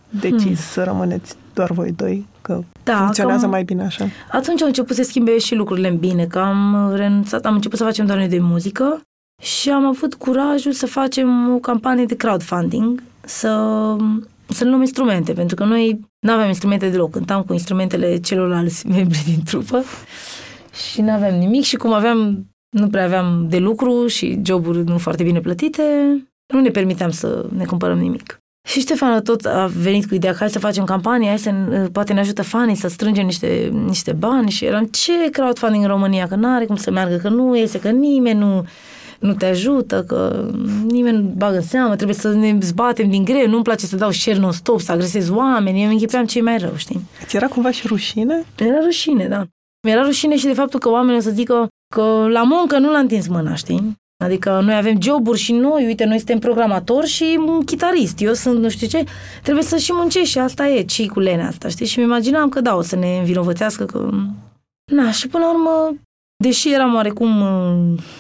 [0.09, 0.55] decis hmm.
[0.55, 2.27] să rămâneți doar voi doi?
[2.43, 4.09] Că da, funcționează cam, mai bine așa?
[4.31, 7.85] Atunci au început să schimbe și lucrurile în bine, că am renunțat, am început să
[7.85, 9.01] facem doar noi de muzică
[9.43, 13.49] și am avut curajul să facem o campanie de crowdfunding, să,
[14.49, 19.23] să luăm instrumente, pentru că noi nu aveam instrumente deloc, cântam cu instrumentele celorlalți membri
[19.25, 19.85] din trupă
[20.79, 24.99] și nu aveam nimic și cum aveam, nu prea aveam de lucru și joburi nu
[24.99, 25.83] foarte bine plătite,
[26.53, 28.39] nu ne permiteam să ne cumpărăm nimic.
[28.69, 31.53] Și Ștefan tot a venit cu ideea că hai să facem campanie, hai să
[31.93, 36.27] poate ne ajută fanii să strângem niște, niște bani și eram ce crowdfunding în România,
[36.27, 38.67] că nu are cum să meargă, că nu iese, că nimeni nu,
[39.19, 40.51] nu te ajută, că
[40.87, 44.11] nimeni nu bagă în seamă, trebuie să ne zbatem din greu, nu-mi place să dau
[44.11, 47.01] share non-stop, să agresez oameni, eu îmi închipeam cei mai rău, știi?
[47.27, 48.45] Ți era cumva și rușine?
[48.59, 49.47] Era rușine, da.
[49.89, 52.99] Mi-era rușine și de faptul că oamenii o să zică că la muncă nu l-a
[52.99, 53.97] întins mâna, știi?
[54.25, 58.61] Adică noi avem joburi și noi, uite, noi suntem programatori și un chitarist, eu sunt
[58.61, 59.05] nu știu ce,
[59.43, 61.87] trebuie să și muncești și asta e, ci cu lenea asta, știi?
[61.87, 64.11] Și mi imaginam că da, o să ne învinovățească că...
[64.93, 65.95] Na, și până la urmă,
[66.45, 67.45] deși eram oarecum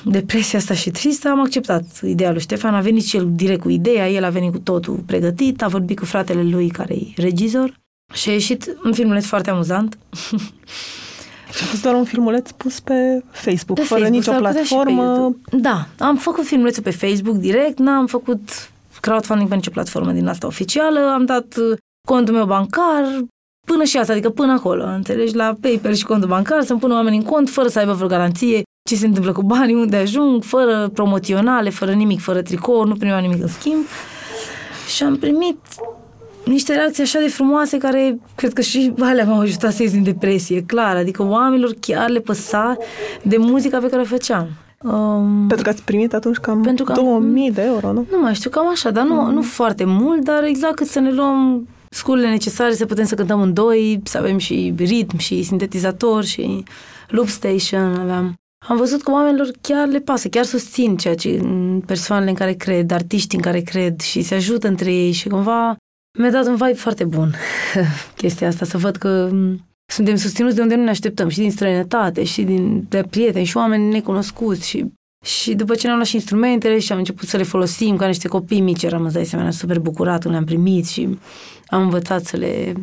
[0.04, 3.68] depresia asta și tristă, am acceptat ideea lui Ștefan, a venit și el direct cu
[3.68, 7.74] ideea, el a venit cu totul pregătit, a vorbit cu fratele lui care e regizor
[8.12, 9.98] și a ieșit un filmuleț foarte amuzant.
[11.52, 15.36] Și a fost doar un filmuleț pus pe Facebook, pe fără Facebook, nicio platformă.
[15.50, 20.46] Da, am făcut filmulețul pe Facebook direct, n-am făcut crowdfunding pe nicio platformă din asta
[20.46, 21.76] oficială, am dat uh,
[22.08, 23.24] contul meu bancar,
[23.66, 27.18] până și asta, adică până acolo, înțelegi, la PayPal și contul bancar, să-mi pună oamenii
[27.18, 30.88] în cont, fără să aibă vreo garanție ce se întâmplă cu banii, unde ajung, fără
[30.88, 33.84] promoționale, fără nimic, fără tricou, nu primeam nimic în schimb.
[34.94, 35.58] Și am primit
[36.48, 40.02] niște reacții așa de frumoase care cred că și alea m-au ajutat să ies din
[40.02, 40.96] depresie, clar.
[40.96, 42.76] Adică oamenilor chiar le păsa
[43.22, 44.48] de muzica pe care o făceam.
[44.82, 48.06] Um, Pentru că ați primit atunci cam Pentru că am- 2000 de euro, nu?
[48.10, 51.12] nu mai știu, cam așa, dar nu, nu foarte mult, dar exact cât să ne
[51.12, 56.24] luăm sculele necesare să putem să cântăm în doi, să avem și ritm și sintetizator
[56.24, 56.62] și
[57.08, 58.34] loop station aveam.
[58.68, 61.40] Am văzut că oamenilor chiar le pasă, chiar susțin ceea ce
[61.86, 65.76] persoanele în care cred, artiștii în care cred și se ajută între ei și cumva
[66.18, 67.34] mi-a dat un vibe foarte bun
[68.20, 71.50] chestia asta, să văd că m, suntem susținuți de unde nu ne așteptăm și din
[71.50, 74.86] străinătate și din de prieteni și oameni necunoscuți și
[75.24, 78.28] și după ce ne-am luat și instrumentele și am început să le folosim ca niște
[78.28, 81.18] copii mici, eram îți dai seama super bucurat când le-am primit și
[81.66, 82.74] am învățat să le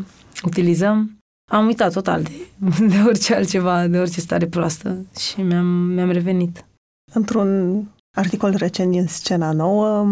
[0.44, 1.18] utilizăm.
[1.52, 2.32] Am uitat total de,
[2.94, 6.66] de orice altceva, de orice stare proastă și mi-am, mi-am revenit.
[7.14, 7.82] Într-un
[8.18, 10.08] articol recent din Scena Nouă,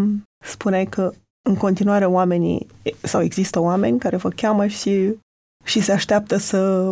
[0.46, 1.14] spuneai că
[1.49, 2.67] în continuare oamenii,
[3.01, 5.15] sau există oameni care vă cheamă și,
[5.63, 6.91] și se așteaptă să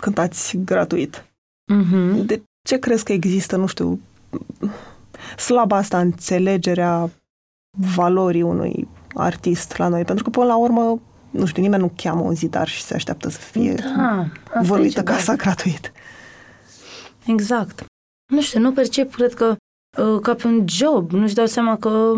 [0.00, 1.24] cântați gratuit.
[1.72, 2.24] Mm-hmm.
[2.24, 4.00] De ce crezi că există, nu știu,
[5.36, 7.10] slaba asta înțelegerea
[7.94, 10.04] valorii unui artist la noi?
[10.04, 13.28] Pentru că, până la urmă, nu știu, nimeni nu cheamă un zidar și se așteaptă
[13.28, 15.12] să fie Da, asta e văluită ceva.
[15.12, 15.92] casa gratuit.
[17.26, 17.84] Exact.
[18.32, 19.56] Nu știu, nu percep, cred că,
[20.02, 21.10] uh, ca pe un job.
[21.10, 22.12] Nu-și dau seama că...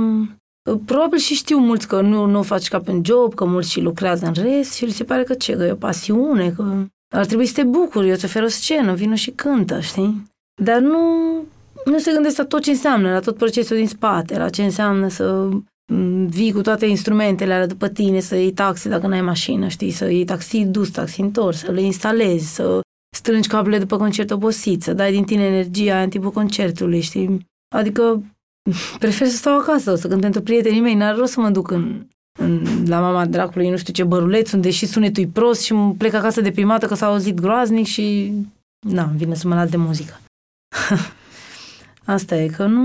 [0.66, 3.44] uh, Probabil și știu mulți că nu, nu o faci ca pe un job, că
[3.44, 6.50] mulți și lucrează în rest și li se pare că ce, că e o pasiune,
[6.50, 10.22] că ar trebui să te bucuri, eu îți ofer o scenă, vină și cântă, știi?
[10.62, 10.98] Dar nu,
[11.84, 15.08] nu se gândesc la tot ce înseamnă, la tot procesul din spate, la ce înseamnă
[15.08, 15.48] să
[15.92, 19.90] m, vii cu toate instrumentele alea după tine, să iei taxe dacă n-ai mașină, știi,
[19.90, 22.80] să iei taxi dus, taxi întors, să le instalezi, să
[23.16, 27.46] strângi cablele după concert obosit, să dai din tine energia aia în timpul concertului, știi?
[27.74, 28.22] Adică
[28.98, 32.06] prefer să stau acasă, să cânt pentru prietenii mei, n-ar rost să mă duc în,
[32.38, 35.94] în, la mama dracului, nu știu ce băruleț, unde și sunetul e prost și mă
[35.98, 38.32] plec acasă deprimată că s-a auzit groaznic și
[38.88, 40.20] na, îmi vine să mă las de muzică.
[42.04, 42.80] Asta e, că nu...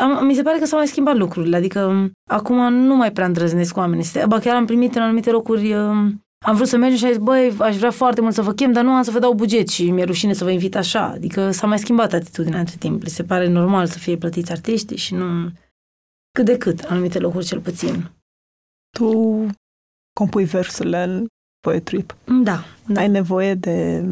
[0.00, 3.76] Am, mi se pare că s-au mai schimbat lucrurile, adică acum nu mai prea îndrăznesc
[3.76, 4.04] oamenii.
[4.28, 6.12] Ba chiar am primit în anumite locuri uh,
[6.44, 8.72] am vrut să mergem și am zis, băi, aș vrea foarte mult să vă chem,
[8.72, 11.04] dar nu am să vă dau buget și mi-e rușine să vă invit așa.
[11.04, 13.02] Adică s-a mai schimbat atitudinea între timp.
[13.02, 15.50] Le se pare normal să fie plătiți artiștii și nu...
[16.30, 18.10] Cât de cât, anumite locuri cel puțin.
[18.98, 19.46] Tu
[20.12, 21.26] compui versurile în
[21.60, 22.16] poetrip.
[22.42, 23.00] Da, da.
[23.00, 24.04] Ai nevoie de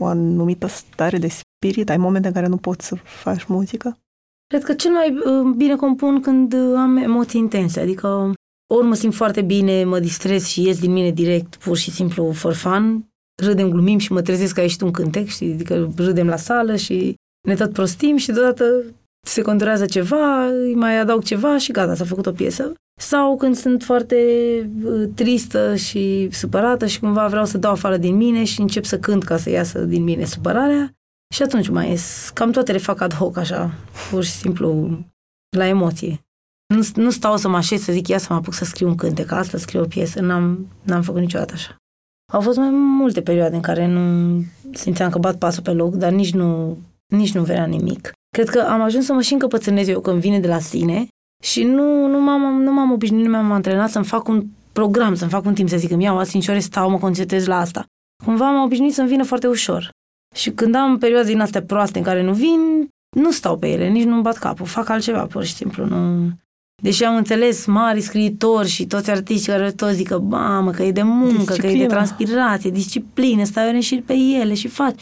[0.00, 1.90] o anumită stare de spirit?
[1.90, 3.96] Ai momente în care nu poți să faci muzică?
[4.46, 8.32] Cred că cel mai uh, bine compun când uh, am emoții intense, adică
[8.74, 12.32] ori mă simt foarte bine, mă distrez și ies din mine direct, pur și simplu
[12.32, 13.08] for fun,
[13.42, 15.52] râdem, glumim și mă trezesc că a ieșit un cântec, știi?
[15.52, 17.14] Adică râdem la sală și
[17.48, 18.84] ne tot prostim și deodată
[19.26, 22.72] se conturează ceva, îi mai adaug ceva și gata, s-a făcut o piesă.
[23.00, 24.16] Sau când sunt foarte
[24.84, 28.98] uh, tristă și supărată și cumva vreau să dau afară din mine și încep să
[28.98, 30.92] cânt ca să iasă din mine supărarea
[31.34, 32.30] și atunci mai ies.
[32.34, 33.74] Cam toate le fac ad hoc așa,
[34.10, 34.98] pur și simplu
[35.56, 36.20] la emoție.
[36.74, 38.94] Nu, nu stau să mă așez să zic, ia să mă apuc să scriu un
[38.94, 41.76] cântec, asta scriu o piesă, n-am, n-am făcut niciodată așa.
[42.32, 44.34] Au fost mai multe perioade în care nu
[44.72, 48.12] simțeam că bat pasul pe loc, dar nici nu, nici nu venea nimic.
[48.28, 51.08] Cred că am ajuns să mă și încăpățânez eu când vine de la sine
[51.42, 55.30] și nu, nu, m-am, nu m-am obișnuit, nu m-am antrenat să-mi fac un program, să-mi
[55.30, 57.84] fac un timp, să zic, îmi iau azi 5 ore, stau, mă concentrez la asta.
[58.24, 59.90] Cumva m-am obișnuit să-mi vină foarte ușor.
[60.34, 63.88] Și când am perioade din astea proaste în care nu vin, nu stau pe ele,
[63.88, 66.30] nici nu-mi bat capul, fac altceva, pur și simplu, nu...
[66.80, 70.90] Deși am înțeles mari scriitori și toți artiștii care tot zic că, mamă, că e
[70.90, 71.72] de muncă, disciplină.
[71.72, 75.00] că e de transpirație, disciplină, stai ore și pe ele și faci.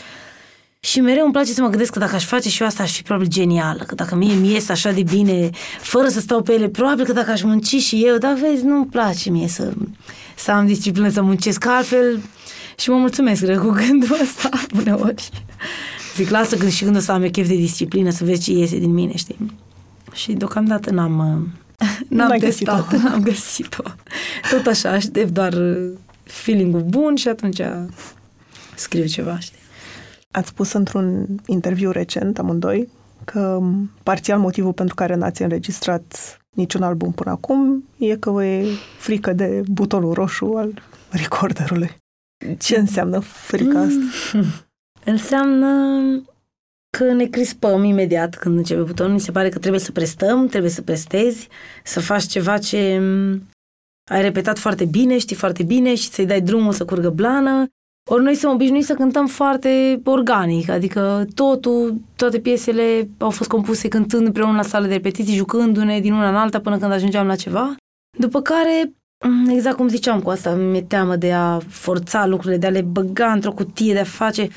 [0.81, 2.93] Și mereu îmi place să mă gândesc că dacă aș face și eu asta, aș
[2.93, 3.83] fi probabil genială.
[3.87, 7.12] Că dacă mie mi ies așa de bine, fără să stau pe ele, probabil că
[7.12, 9.73] dacă aș munci și eu, dar vezi, nu-mi place mie să,
[10.37, 12.21] să am disciplină, să muncesc altfel.
[12.79, 14.49] Și mă mulțumesc cred, cu gândul ăsta
[14.81, 15.31] uneori.
[16.17, 18.53] Zic, lasă când și când o să am eu chef de disciplină, să vezi ce
[18.53, 19.37] iese din mine, știi?
[20.12, 21.49] Și deocamdată n-am,
[22.09, 22.97] n-am N-ai testat, găsit-o.
[23.09, 23.83] n-am găsit-o.
[24.51, 27.61] Tot așa, aștept doar uh, feeling-ul bun și atunci
[28.75, 29.59] scriu ceva, știi?
[30.31, 32.88] Ați spus într-un interviu recent, amândoi,
[33.25, 33.61] că
[34.03, 38.67] parțial motivul pentru care n-ați înregistrat niciun album până acum e că vă e
[38.99, 41.97] frică de butonul roșu al recorderului.
[42.59, 44.38] Ce înseamnă frica asta?
[45.12, 45.69] Înseamnă
[46.96, 49.12] că ne crispăm imediat când începe butonul.
[49.12, 51.48] Mi se pare că trebuie să prestăm, trebuie să prestezi,
[51.85, 53.48] să faci ceva ce m,
[54.11, 57.66] ai repetat foarte bine, știi foarte bine și să-i dai drumul să curgă blană.
[58.11, 63.88] Ori noi suntem obișnuiți să cântăm foarte organic, adică totul, toate piesele au fost compuse
[63.88, 67.37] cântând împreună la sală de repetiții, jucându-ne din una în alta până când ajungeam la
[67.37, 67.77] ceva.
[68.18, 68.92] După care,
[69.29, 72.83] m, exact cum ziceam cu asta, mi-e teamă de a forța lucrurile, de a le
[72.83, 74.48] băga într-o cutie, de a face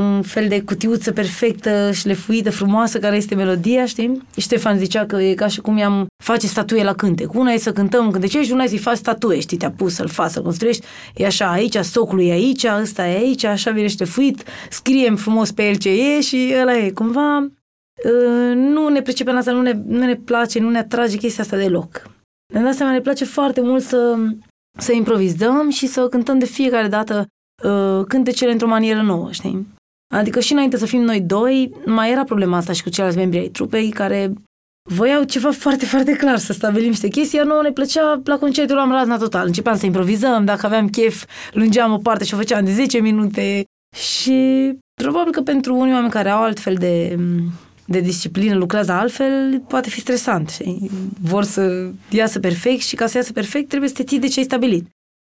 [0.00, 4.22] un fel de cutiuță perfectă, șlefuită, frumoasă, care este melodia, știi?
[4.36, 7.34] Ștefan zicea că e ca și cum i-am face statuie la cântec.
[7.34, 10.30] Una e să cântăm cântecești, una e să-i faci statuie, știi, te-a pus să-l faci,
[10.30, 10.86] să construiești.
[11.14, 15.68] E așa, aici, socul e aici, ăsta e aici, așa vine șlefuit, scriem frumos pe
[15.68, 16.90] el ce e și ăla e.
[16.90, 21.42] Cumva ă, nu ne pricepem asta, nu ne, nu ne place, nu ne atrage chestia
[21.44, 22.10] asta deloc.
[22.52, 24.16] De asta ne place foarte mult să,
[24.78, 27.26] să improvizăm și să cântăm de fiecare dată
[27.64, 29.66] uh, cântecele într-o manieră nouă, știi?
[30.14, 33.38] Adică și înainte să fim noi doi, mai era problema asta și cu ceilalți membri
[33.38, 34.32] ai trupei care
[34.90, 38.78] voiau ceva foarte, foarte clar, să stabilim niște chestii, iar nouă ne plăcea la concertul
[38.78, 39.46] am razna total.
[39.46, 43.64] Începeam să improvizăm, dacă aveam chef, lungeam o parte și o făceam de 10 minute
[43.96, 44.70] și
[45.02, 47.18] probabil că pentru unii oameni care au altfel de,
[47.84, 50.48] de disciplină, lucrează altfel, poate fi stresant.
[50.48, 50.90] Știi?
[51.20, 54.38] Vor să iasă perfect și ca să iasă perfect trebuie să te ții de ce
[54.38, 54.88] ai stabilit.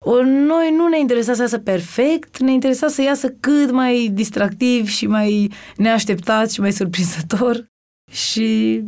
[0.08, 4.88] Ori noi nu ne interesa să iasă perfect, ne interesa să iasă cât mai distractiv
[4.88, 7.66] și mai neașteptat și mai surprinzător
[8.12, 8.82] și,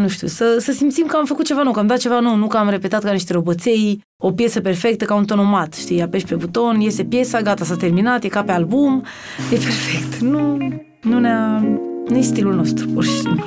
[0.00, 2.36] nu știu, să, să simțim că am făcut ceva nou, că am dat ceva nou,
[2.36, 6.24] nu că am repetat ca niște roboței o piesă perfectă ca un tonomat, știi, apeși
[6.24, 9.04] pe buton, iese piesa, gata, s-a terminat, e ca pe album,
[9.52, 10.18] e perfect.
[10.18, 10.56] Nu,
[11.02, 11.58] nu ne-a,
[12.08, 13.46] nu e stilul nostru, pur și simplu.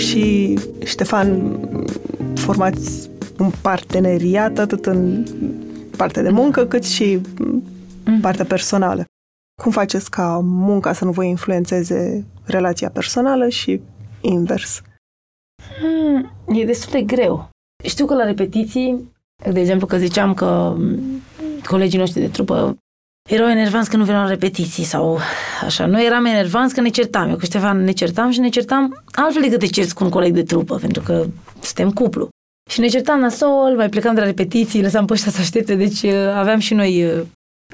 [0.00, 1.58] Și Ștefan
[2.34, 5.24] formați un parteneriat atât în
[5.96, 7.20] partea de muncă cât și
[8.04, 8.20] mm.
[8.20, 9.04] partea personală.
[9.62, 13.80] Cum faceți ca munca să nu vă influențeze relația personală și
[14.20, 14.82] invers?
[15.80, 17.48] Hmm, e destul de greu.
[17.84, 19.12] Știu că la repetiții,
[19.52, 20.76] de exemplu că ziceam că
[21.66, 22.76] colegii noștri de trupă
[23.28, 25.18] erau enervanți că nu veneau la repetiții sau
[25.64, 25.86] așa.
[25.86, 27.28] Noi eram enervanți că ne certam.
[27.28, 30.34] Eu cu Ștefan ne certam și ne certam altfel decât te cerți cu un coleg
[30.34, 31.26] de trupă, pentru că
[31.60, 32.28] suntem cuplu.
[32.70, 36.02] Și ne certam nasol, mai plecam de la repetiții, lăsam pe ăștia să aștepte, deci
[36.02, 37.22] uh, aveam și noi uh,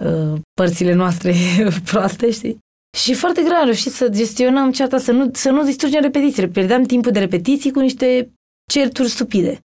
[0.04, 1.34] uh, părțile noastre
[1.90, 2.58] proaste, știi?
[2.96, 6.48] Și foarte greu am reușit să gestionăm ceata, să nu, să nu distrugem repetițiile.
[6.48, 8.30] Pierdeam timpul de repetiții cu niște
[8.70, 9.58] certuri stupide.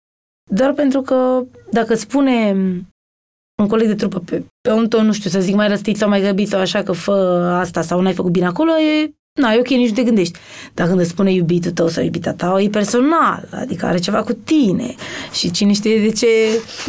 [0.51, 2.55] Doar pentru că dacă îți spune
[3.61, 6.09] un coleg de trupă pe, pe un ton, nu știu, să zic mai răstit sau
[6.09, 7.11] mai grăbit sau așa că fă
[7.59, 10.39] asta sau n-ai făcut bine acolo, e Na, e ok, nici nu te gândești.
[10.73, 14.33] Dar când îți spune iubitul tău sau iubita ta, e personal, adică are ceva cu
[14.33, 14.95] tine.
[15.31, 16.27] Și cine știe de ce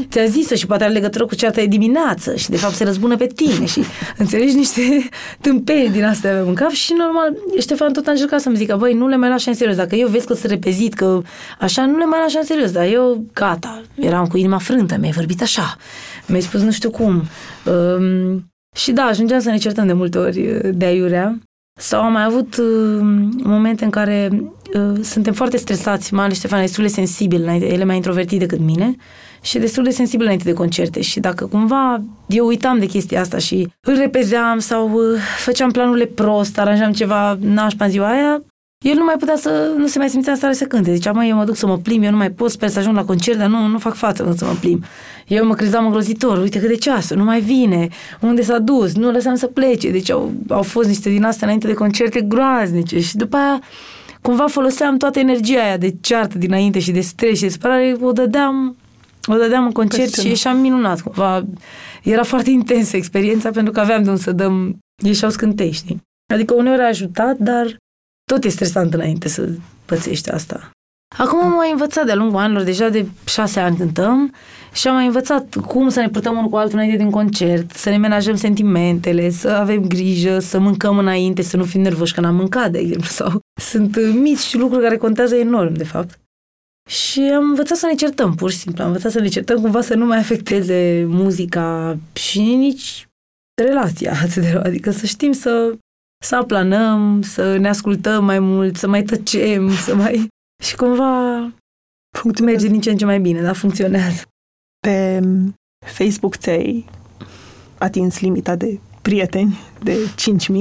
[0.09, 3.17] ți-a zis-o și poate are legătură cu ceata de dimineață și de fapt se răzbună
[3.17, 3.83] pe tine și
[4.17, 4.81] înțelegi niște
[5.41, 9.07] tâmpeni din astea în cap și normal, Ștefan tot a încercat să-mi zică, băi, nu
[9.07, 9.77] le mai lași în serios.
[9.77, 11.23] Dacă eu vezi că sunt repezit, că
[11.59, 12.71] așa, nu le mai lași în serios.
[12.71, 15.77] Dar eu, gata, eram cu inima frântă, mi-ai vorbit așa,
[16.31, 17.23] mi-ai spus nu știu cum.
[17.65, 18.45] Um,
[18.77, 21.39] și da, ajungeam să ne certăm de multe ori de aiurea
[21.81, 22.99] sau am mai avut uh,
[23.43, 27.85] momente în care uh, suntem foarte stresați, mai ales Ștefan, destul de sensibil, el e
[27.85, 28.97] mai introvertit decât mine
[29.43, 33.39] și destul de sensibil înainte de concerte și dacă cumva eu uitam de chestia asta
[33.39, 38.43] și îl repezeam sau uh, făceam planurile prost, aranjam ceva nașpa în ziua aia,
[38.85, 40.95] el nu mai putea să, nu se mai simțea în stare să cânte.
[40.95, 42.97] Zicea, mă, eu mă duc să mă plim, eu nu mai pot, sper să ajung
[42.97, 44.85] la concert, dar nu, nu fac față să mă plim.
[45.27, 47.89] Eu mă crezam îngrozitor, uite cât de ceasul, nu mai vine,
[48.21, 49.91] unde s-a dus, nu lăsam să plece.
[49.91, 53.61] Deci au, au fost niște din astea înainte de concerte groaznice și după aia
[54.21, 58.13] cumva foloseam toată energia aia de ceartă dinainte și de stres și de supărare, o
[58.13, 58.77] dădeam,
[59.27, 61.01] o dădeam în concert și ieșeam minunat.
[61.01, 61.45] Cumva
[62.03, 66.01] era foarte intensă experiența pentru că aveam de unde să dăm, ieșeau scântei, știi?
[66.33, 67.77] Adică uneori a ajutat, dar
[68.31, 69.49] tot e stresant înainte să
[69.85, 70.71] pățești asta.
[71.19, 74.35] Acum am mai învățat de-a lungul anilor, deja de șase ani cântăm
[74.73, 77.71] și am mai învățat cum să ne purtăm unul cu altul înainte de un concert,
[77.71, 82.21] să ne menajăm sentimentele, să avem grijă, să mâncăm înainte, să nu fim nervoși că
[82.21, 86.19] n-am mâncat, de exemplu, sau sunt mici lucruri care contează enorm, de fapt.
[86.89, 88.83] Și am învățat să ne certăm, pur și simplu.
[88.83, 93.09] Am învățat să ne certăm cumva să nu mai afecteze muzica și nici
[93.63, 94.63] relația atât de rău.
[94.63, 95.75] Adică să știm să
[96.25, 100.29] să aplanăm, să ne ascultăm mai mult, să mai tăcem, să mai...
[100.65, 101.39] Și cumva
[102.43, 104.23] merge din ce în ce mai bine, dar funcționează.
[104.81, 105.21] Pe
[105.79, 106.89] Facebook ți-ai
[107.79, 109.97] atins limita de prieteni de
[110.51, 110.57] 5.000,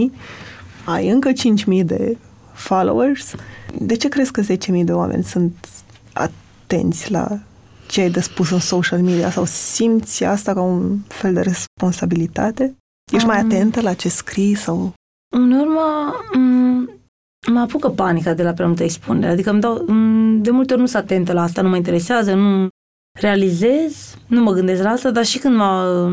[0.86, 2.18] ai încă 5.000 de
[2.53, 3.36] followers.
[3.78, 5.68] De ce crezi că 10.000 de oameni sunt
[6.14, 7.39] atenți la
[7.88, 12.76] ce ai de spus în social media sau simți asta ca un fel de responsabilitate?
[13.12, 14.93] Ești um, mai atentă la ce scrii sau...
[15.36, 16.14] În urmă,
[17.52, 19.32] mă apucă panica de la prea multă expunere.
[19.32, 19.86] Adică îmi dau,
[20.42, 22.68] de multe ori nu sunt atentă la asta, nu mă interesează, nu
[23.20, 26.10] realizez, nu mă gândesc la asta, dar și când mă,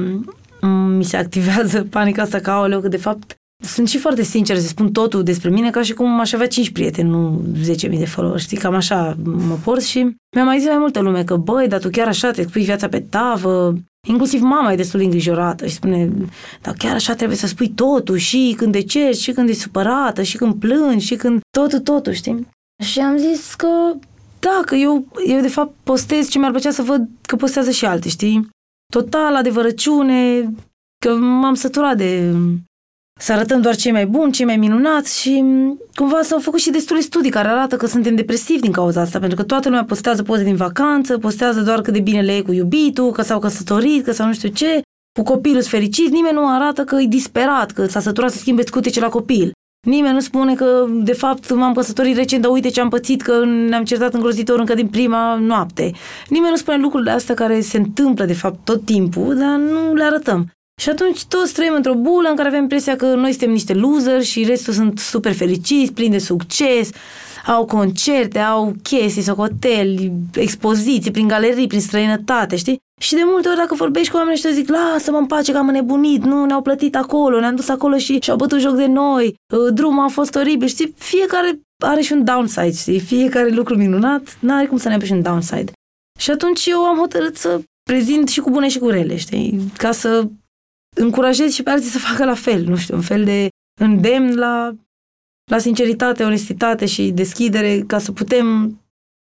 [0.97, 4.67] mi se activează panica asta ca aoleu, că de fapt sunt și foarte sincer să
[4.67, 7.45] spun totul despre mine ca și cum aș avea 5 prieteni, nu
[7.91, 11.25] 10.000 de followers, știi, cam așa mă port și mi-a mai zis mai multă lume
[11.25, 13.75] că, băi, dar tu chiar așa te spui viața pe tavă,
[14.07, 16.11] inclusiv mama e destul de îngrijorată și spune,
[16.63, 20.37] dar chiar așa trebuie să spui totul și când decezi, și când e supărată, și
[20.37, 22.49] când plângi, și când totul, totul, știi?
[22.85, 23.69] Și am zis că
[24.39, 27.85] da, că eu, eu de fapt postez ce mi-ar plăcea să văd că postează și
[27.85, 28.49] alte, știi?
[28.93, 30.51] Total adevărăciune,
[31.05, 32.35] că m-am săturat de
[33.21, 35.45] să arătăm doar cei mai buni, cei mai minunați și
[35.95, 39.37] cumva s-au făcut și destule studii care arată că suntem depresivi din cauza asta, pentru
[39.37, 42.53] că toată lumea postează poze din vacanță, postează doar cât de bine le e cu
[42.53, 44.81] iubitul, că s-au căsătorit, că sau nu știu ce,
[45.19, 49.01] cu copilul fericit, nimeni nu arată că e disperat, că s-a săturat să schimbe scutece
[49.01, 49.53] la copil.
[49.87, 53.45] Nimeni nu spune că, de fapt, m-am căsătorit recent, dar uite ce am pățit, că
[53.45, 55.93] ne-am certat îngrozitor încă din prima noapte.
[56.29, 60.05] Nimeni nu spune lucrurile astea care se întâmplă, de fapt, tot timpul, dar nu le
[60.05, 60.51] arătăm.
[60.83, 64.23] Și atunci toți trăim într-o bulă în care avem impresia că noi suntem niște loser
[64.23, 66.91] și restul sunt super fericiți, plini de succes,
[67.47, 72.79] au concerte, au chestii, socoteli, expoziții prin galerii, prin străinătate, știi?
[73.01, 75.59] Și de multe ori dacă vorbești cu oamenii și te zic, lasă-mă în pace că
[75.59, 79.35] am înnebunit, nu ne-au plătit acolo, ne-am dus acolo și și-au bătut joc de noi,
[79.53, 80.95] ă, drumul a fost oribil, știi?
[80.99, 83.01] Fiecare are și un downside, știi?
[83.01, 85.73] Fiecare lucru minunat, n-are cum să ne aibă și un downside.
[86.19, 87.61] Și atunci eu am hotărât să
[87.91, 89.61] prezint și cu bune și cu rele, știi?
[89.77, 90.27] Ca să
[91.01, 93.49] încurajez și pe alții să facă la fel, nu știu, un fel de
[93.81, 94.75] îndemn la,
[95.51, 98.79] la sinceritate, onestitate și deschidere ca să putem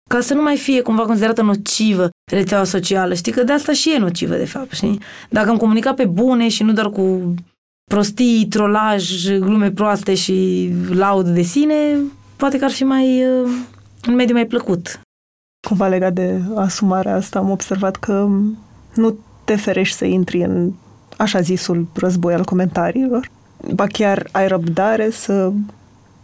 [0.08, 3.14] ca să nu mai fie cumva considerată nocivă rețeaua socială.
[3.14, 5.00] Știi că de asta și e nocivă, de fapt, știi?
[5.30, 7.34] Dacă am comunicat pe bune și nu doar cu
[7.90, 11.98] prostii, trolaj, glume proaste și laud de sine,
[12.36, 13.50] poate că ar fi mai uh,
[14.08, 15.00] un mediu mai plăcut.
[15.68, 18.28] Cumva legat de asumarea asta, am observat că
[18.94, 20.72] nu te ferești să intri în
[21.16, 23.30] așa zisul război al comentariilor,
[23.74, 25.52] ba chiar ai răbdare să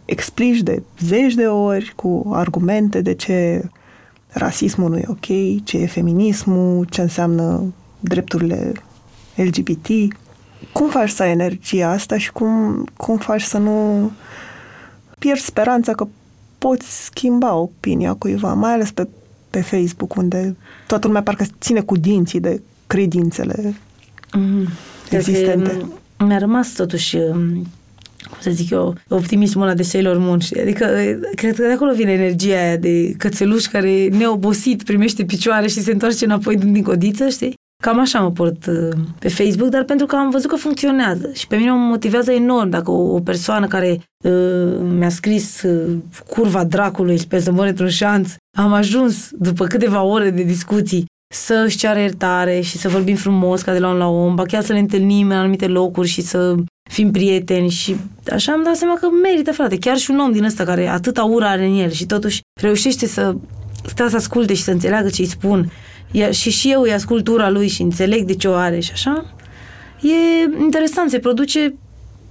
[0.05, 3.63] explici de zeci de ori cu argumente de ce
[4.27, 5.25] rasismul nu e ok,
[5.63, 8.71] ce e feminismul, ce înseamnă drepturile
[9.35, 9.87] LGBT.
[10.73, 14.11] Cum faci să ai energia asta și cum, cum faci să nu
[15.19, 16.07] pierzi speranța că
[16.57, 19.07] poți schimba opinia cuiva, mai ales pe,
[19.49, 20.55] pe Facebook, unde
[20.87, 23.75] toată lumea parcă ține cu dinții de credințele
[24.37, 24.67] mm,
[25.09, 25.85] existente.
[26.17, 27.67] Mi-a rămas totuși um,
[28.29, 30.39] cum să zic eu, optimismul ăla de Sailor Moon.
[30.61, 30.85] Adică,
[31.35, 35.91] cred că de acolo vine energia aia de cățeluș care neobosit primește picioare și se
[35.91, 37.53] întoarce înapoi din codiță, știi?
[37.83, 41.47] Cam așa mă port uh, pe Facebook, dar pentru că am văzut că funcționează și
[41.47, 45.97] pe mine mă motivează enorm dacă o, o persoană care uh, mi-a scris uh,
[46.29, 51.63] curva dracului, sper să mor într-un șanț, am ajuns după câteva ore de discuții să
[51.65, 54.63] își ceară iertare și să vorbim frumos ca de la un la om, ba chiar
[54.63, 56.55] să ne întâlnim în anumite locuri și să
[56.89, 57.95] fim prieteni și
[58.31, 61.23] așa am dat seama că merită, frate, chiar și un om din ăsta care atâta
[61.23, 63.35] ură are în el și totuși reușește să
[63.85, 65.71] stea să asculte și să înțeleagă ce îi spun.
[66.31, 69.33] Și și eu îi ascult ura lui și înțeleg de ce o are și așa,
[70.01, 71.75] e interesant, se produce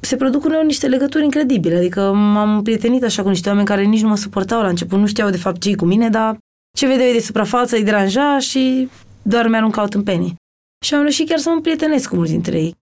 [0.01, 4.03] se produc uneori niște legături incredibile, adică m-am prietenit așa cu niște oameni care nici
[4.03, 6.37] nu mă suportau la început, nu știau de fapt ce cu mine, dar
[6.77, 8.89] ce vedeai de suprafață îi deranja și
[9.23, 10.35] doar mi-aruncau tâmpenii.
[10.85, 12.75] Și am reușit chiar să mă prietenesc cu mulți dintre ei.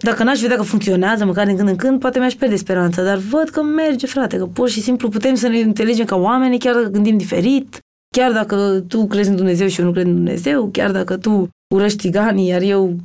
[0.00, 3.16] Dacă n-aș vedea că funcționează, măcar din când în când, poate mi-aș pierde speranța, dar
[3.16, 6.74] văd că merge, frate, că pur și simplu putem să ne înțelegem ca oameni, chiar
[6.74, 7.78] dacă gândim diferit,
[8.16, 11.48] chiar dacă tu crezi în Dumnezeu și eu nu cred în Dumnezeu, chiar dacă tu
[11.74, 12.96] urăști tiganii, iar eu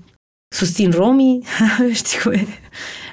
[0.55, 1.43] susțin romii,
[1.93, 2.47] știi cum e?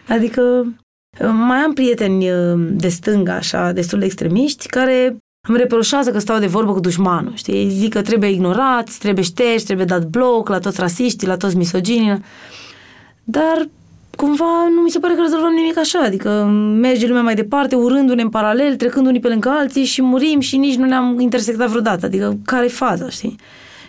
[0.09, 0.75] Adică
[1.21, 5.17] mai am prieteni uh, de stânga, așa, destul de extremiști, care
[5.47, 7.69] îmi reproșează că stau de vorbă cu dușmanul, știi?
[7.71, 12.23] Zic că trebuie ignorat, trebuie șterși, trebuie dat bloc la toți rasiștii, la toți misoginii.
[13.25, 13.69] Dar
[14.17, 16.45] cumva nu mi se pare că rezolvăm nimic așa, adică
[16.81, 20.57] merge lumea mai departe, urându-ne în paralel, trecând unii pe lângă alții și murim și
[20.57, 23.37] nici nu ne-am intersectat vreodată, adică care e faza, știi?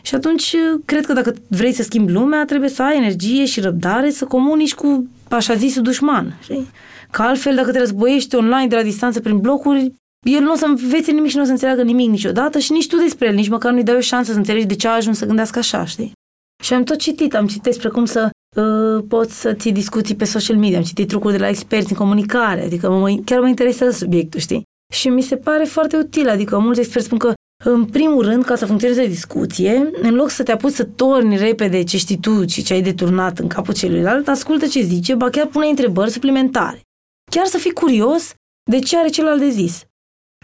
[0.02, 4.10] Și atunci, cred că dacă vrei să schimbi lumea, trebuie să ai energie și răbdare
[4.10, 6.70] să comunici cu așa zisul dușman, știi?
[7.12, 9.94] Că altfel, dacă te războiești online de la distanță prin blocuri,
[10.32, 12.88] el nu o să învețe nimic și nu o să înțeleagă nimic niciodată și nici
[12.88, 15.18] tu despre el, nici măcar nu-i dai o șansă să înțelegi de ce a ajuns
[15.18, 16.12] să gândească așa, știi?
[16.64, 20.26] Și am tot citit, am citit despre cum să uh, poți să ții discuții pe
[20.26, 23.98] social media, am citit trucuri de la experți în comunicare, adică mă, chiar mă interesează
[23.98, 24.64] subiectul, știi?
[24.94, 28.56] Și mi se pare foarte util, adică mulți experți spun că în primul rând, ca
[28.56, 32.64] să funcționeze discuție, în loc să te apuci să torni repede ce știi tu și
[32.64, 36.82] ce ai deturnat în capul celuilalt, ascultă ce zice, ba chiar pune întrebări suplimentare.
[37.32, 38.34] Chiar să fii curios
[38.72, 39.86] de ce are celălalt de zis.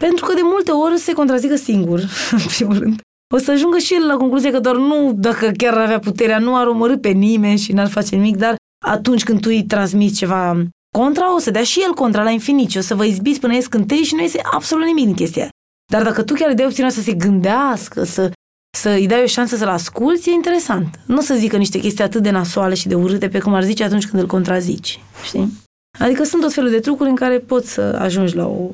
[0.06, 2.00] Pentru că de multe ori se contrazică singur,
[2.32, 3.02] în primul rând.
[3.34, 6.56] O să ajungă și el la concluzia că doar nu, dacă chiar avea puterea, nu
[6.56, 10.64] ar omorâ pe nimeni și n-ar face nimic, dar atunci când tu îi transmiți ceva
[10.98, 13.54] contra, o să dea și el contra la infinit și o să vă izbiți până
[13.54, 15.50] ies scântei și nu iese absolut nimic din chestia
[15.92, 18.32] Dar dacă tu chiar îi dai opțiunea să se gândească, să,
[18.78, 21.00] să îi dai o șansă să-l asculți, e interesant.
[21.06, 23.84] Nu să zică niște chestii atât de nasoale și de urâte pe cum ar zice
[23.84, 25.00] atunci când îl contrazici.
[25.24, 25.52] Știi?
[26.00, 28.70] Adică sunt tot felul de trucuri în care poți să ajungi la o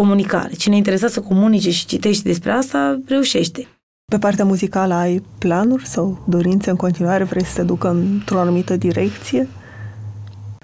[0.00, 0.52] comunicare.
[0.54, 3.68] Cine e interesat să comunice și citește despre asta, reușește.
[4.10, 7.24] Pe partea muzicală ai planuri sau dorințe în continuare?
[7.24, 9.48] Vrei să te ducă într-o anumită direcție?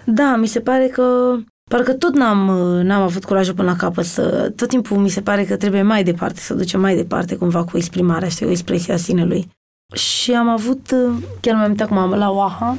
[0.04, 1.36] Da, mi se pare că
[1.70, 2.38] parcă tot n-am,
[2.82, 4.52] n-am avut curajul până la capăt să...
[4.56, 7.76] Tot timpul mi se pare că trebuie mai departe, să ducem mai departe cumva cu
[7.76, 9.48] exprimarea, știi, o expresie a sinelui.
[9.94, 10.94] Și am avut,
[11.40, 12.76] chiar mi-am acum la OAHA,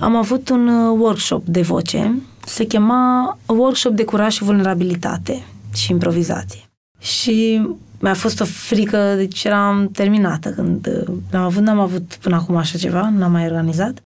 [0.00, 0.68] am avut un
[0.98, 5.42] workshop de voce, se chema Workshop de curaj și vulnerabilitate
[5.74, 6.60] și improvizație.
[6.98, 7.62] Și
[8.00, 10.88] mi-a fost o frică, deci eram terminată când
[11.30, 14.00] l-am avut, n-am avut până acum așa ceva, n-am mai organizat.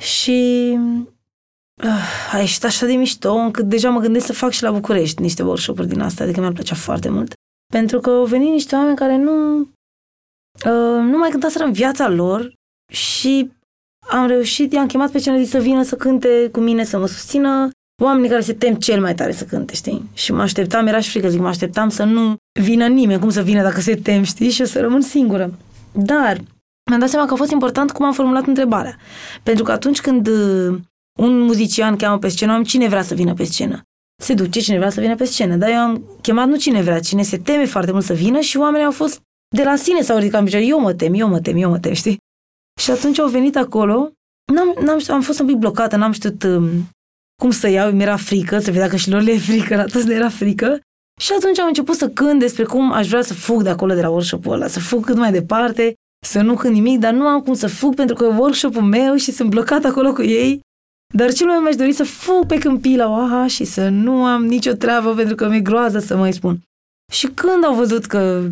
[0.00, 0.70] Și
[1.82, 5.22] uh, a ieșit așa de mișto, încât deja mă gândesc să fac și la București
[5.22, 7.32] niște workshop-uri din asta, adică mi-ar plăcea foarte mult.
[7.72, 12.52] Pentru că au venit niște oameni care nu, uh, nu mai cântaseră în viața lor
[12.92, 13.52] și
[14.08, 17.70] am reușit, i-am chemat pe cineva să vină să cânte cu mine, să mă susțină,
[18.02, 20.10] oamenii care se tem cel mai tare să cânte, știi?
[20.12, 23.42] Și mă așteptam, era și frică, zic, mă așteptam să nu vină nimeni, cum să
[23.42, 24.50] vină dacă se tem, știi?
[24.50, 25.58] Și o să rămân singură.
[25.92, 26.40] Dar
[26.90, 28.96] mi-am dat seama că a fost important cum am formulat întrebarea.
[29.42, 30.78] Pentru că atunci când uh,
[31.18, 33.82] un muzician cheamă pe scenă, am cine vrea să vină pe scenă.
[34.22, 35.56] Se duce cine vrea să vină pe scenă.
[35.56, 38.56] Dar eu am chemat nu cine vrea, cine se teme foarte mult să vină și
[38.56, 39.20] oamenii au fost
[39.56, 40.66] de la sine s-au ridicat în picioare.
[40.66, 42.18] Eu mă tem, eu mă tem, eu mă tem, știi?
[42.80, 44.10] Și atunci au venit acolo,
[44.52, 46.88] n-am, n-am știut, am fost un pic blocată, n-am știut um,
[47.42, 50.06] cum să iau, mi-era frică, să vedea că și lor le e frică, la toți
[50.06, 50.80] ne era frică.
[51.20, 54.00] Și atunci am început să cânt despre cum aș vrea să fug de acolo, de
[54.00, 55.94] la workshop-ul ăla, să fug cât mai departe,
[56.26, 59.16] să nu cânt nimic, dar nu am cum să fug pentru că e workshop-ul meu
[59.16, 60.60] și sunt blocat acolo cu ei.
[61.14, 64.44] Dar cel mai mi-aș dori să fug pe câmpii la Oaha și să nu am
[64.44, 66.60] nicio treabă pentru că mi-e groază să mai spun.
[67.12, 68.48] Și când au văzut că,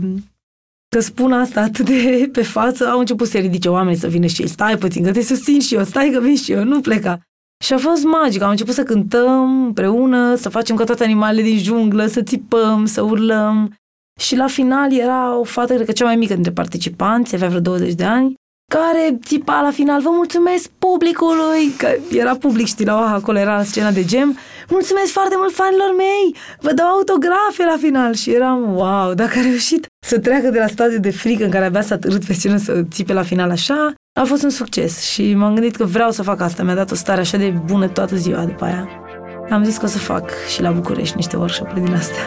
[0.88, 4.42] că spun asta atât de pe față, au început să ridice oamenii să vină și
[4.42, 4.48] ei.
[4.48, 7.20] Stai puțin, că te susțin și eu, stai că vin și eu, nu pleca.
[7.62, 8.42] Și a fost magic.
[8.42, 13.02] Am început să cântăm împreună, să facem ca toate animalele din junglă, să țipăm, să
[13.02, 13.74] urlăm.
[14.20, 17.60] Și la final era o fată, cred că cea mai mică dintre participanți, avea vreo
[17.60, 18.34] 20 de ani,
[18.72, 23.62] care țipa la final, vă mulțumesc publicului, că era public, știi, la Oaha, acolo era
[23.62, 24.36] scena de gem,
[24.68, 29.42] mulțumesc foarte mult fanilor mei, vă dau autografe la final și eram, wow, dacă a
[29.42, 32.56] reușit să treacă de la stadiul de frică în care abia s-a târât pe scenă
[32.56, 36.22] să țipe la final așa, a fost un succes și m-am gândit că vreau să
[36.22, 36.62] fac asta.
[36.62, 38.88] Mi-a dat o stare așa de bună toată ziua după aia.
[39.50, 42.22] Am zis că o să fac și la București niște workshop-uri din astea.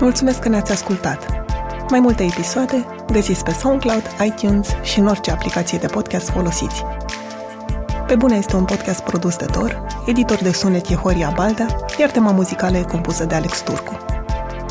[0.00, 1.26] Mulțumesc că ne-ați ascultat!
[1.88, 6.82] Mai multe episoade găsiți pe SoundCloud, iTunes și în orice aplicație de podcast folosiți.
[8.10, 11.66] Pe bune este un podcast produs de Dor, editor de sunet e Horia Balda,
[11.98, 13.96] iar tema muzicală e compusă de Alex Turcu.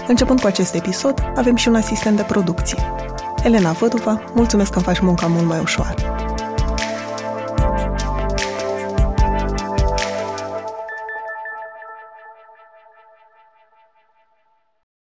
[0.07, 2.77] Începând cu acest episod, avem și un asistent de producție.
[3.43, 5.95] Elena Văduva, mulțumesc că îmi faci munca mult mai ușoară.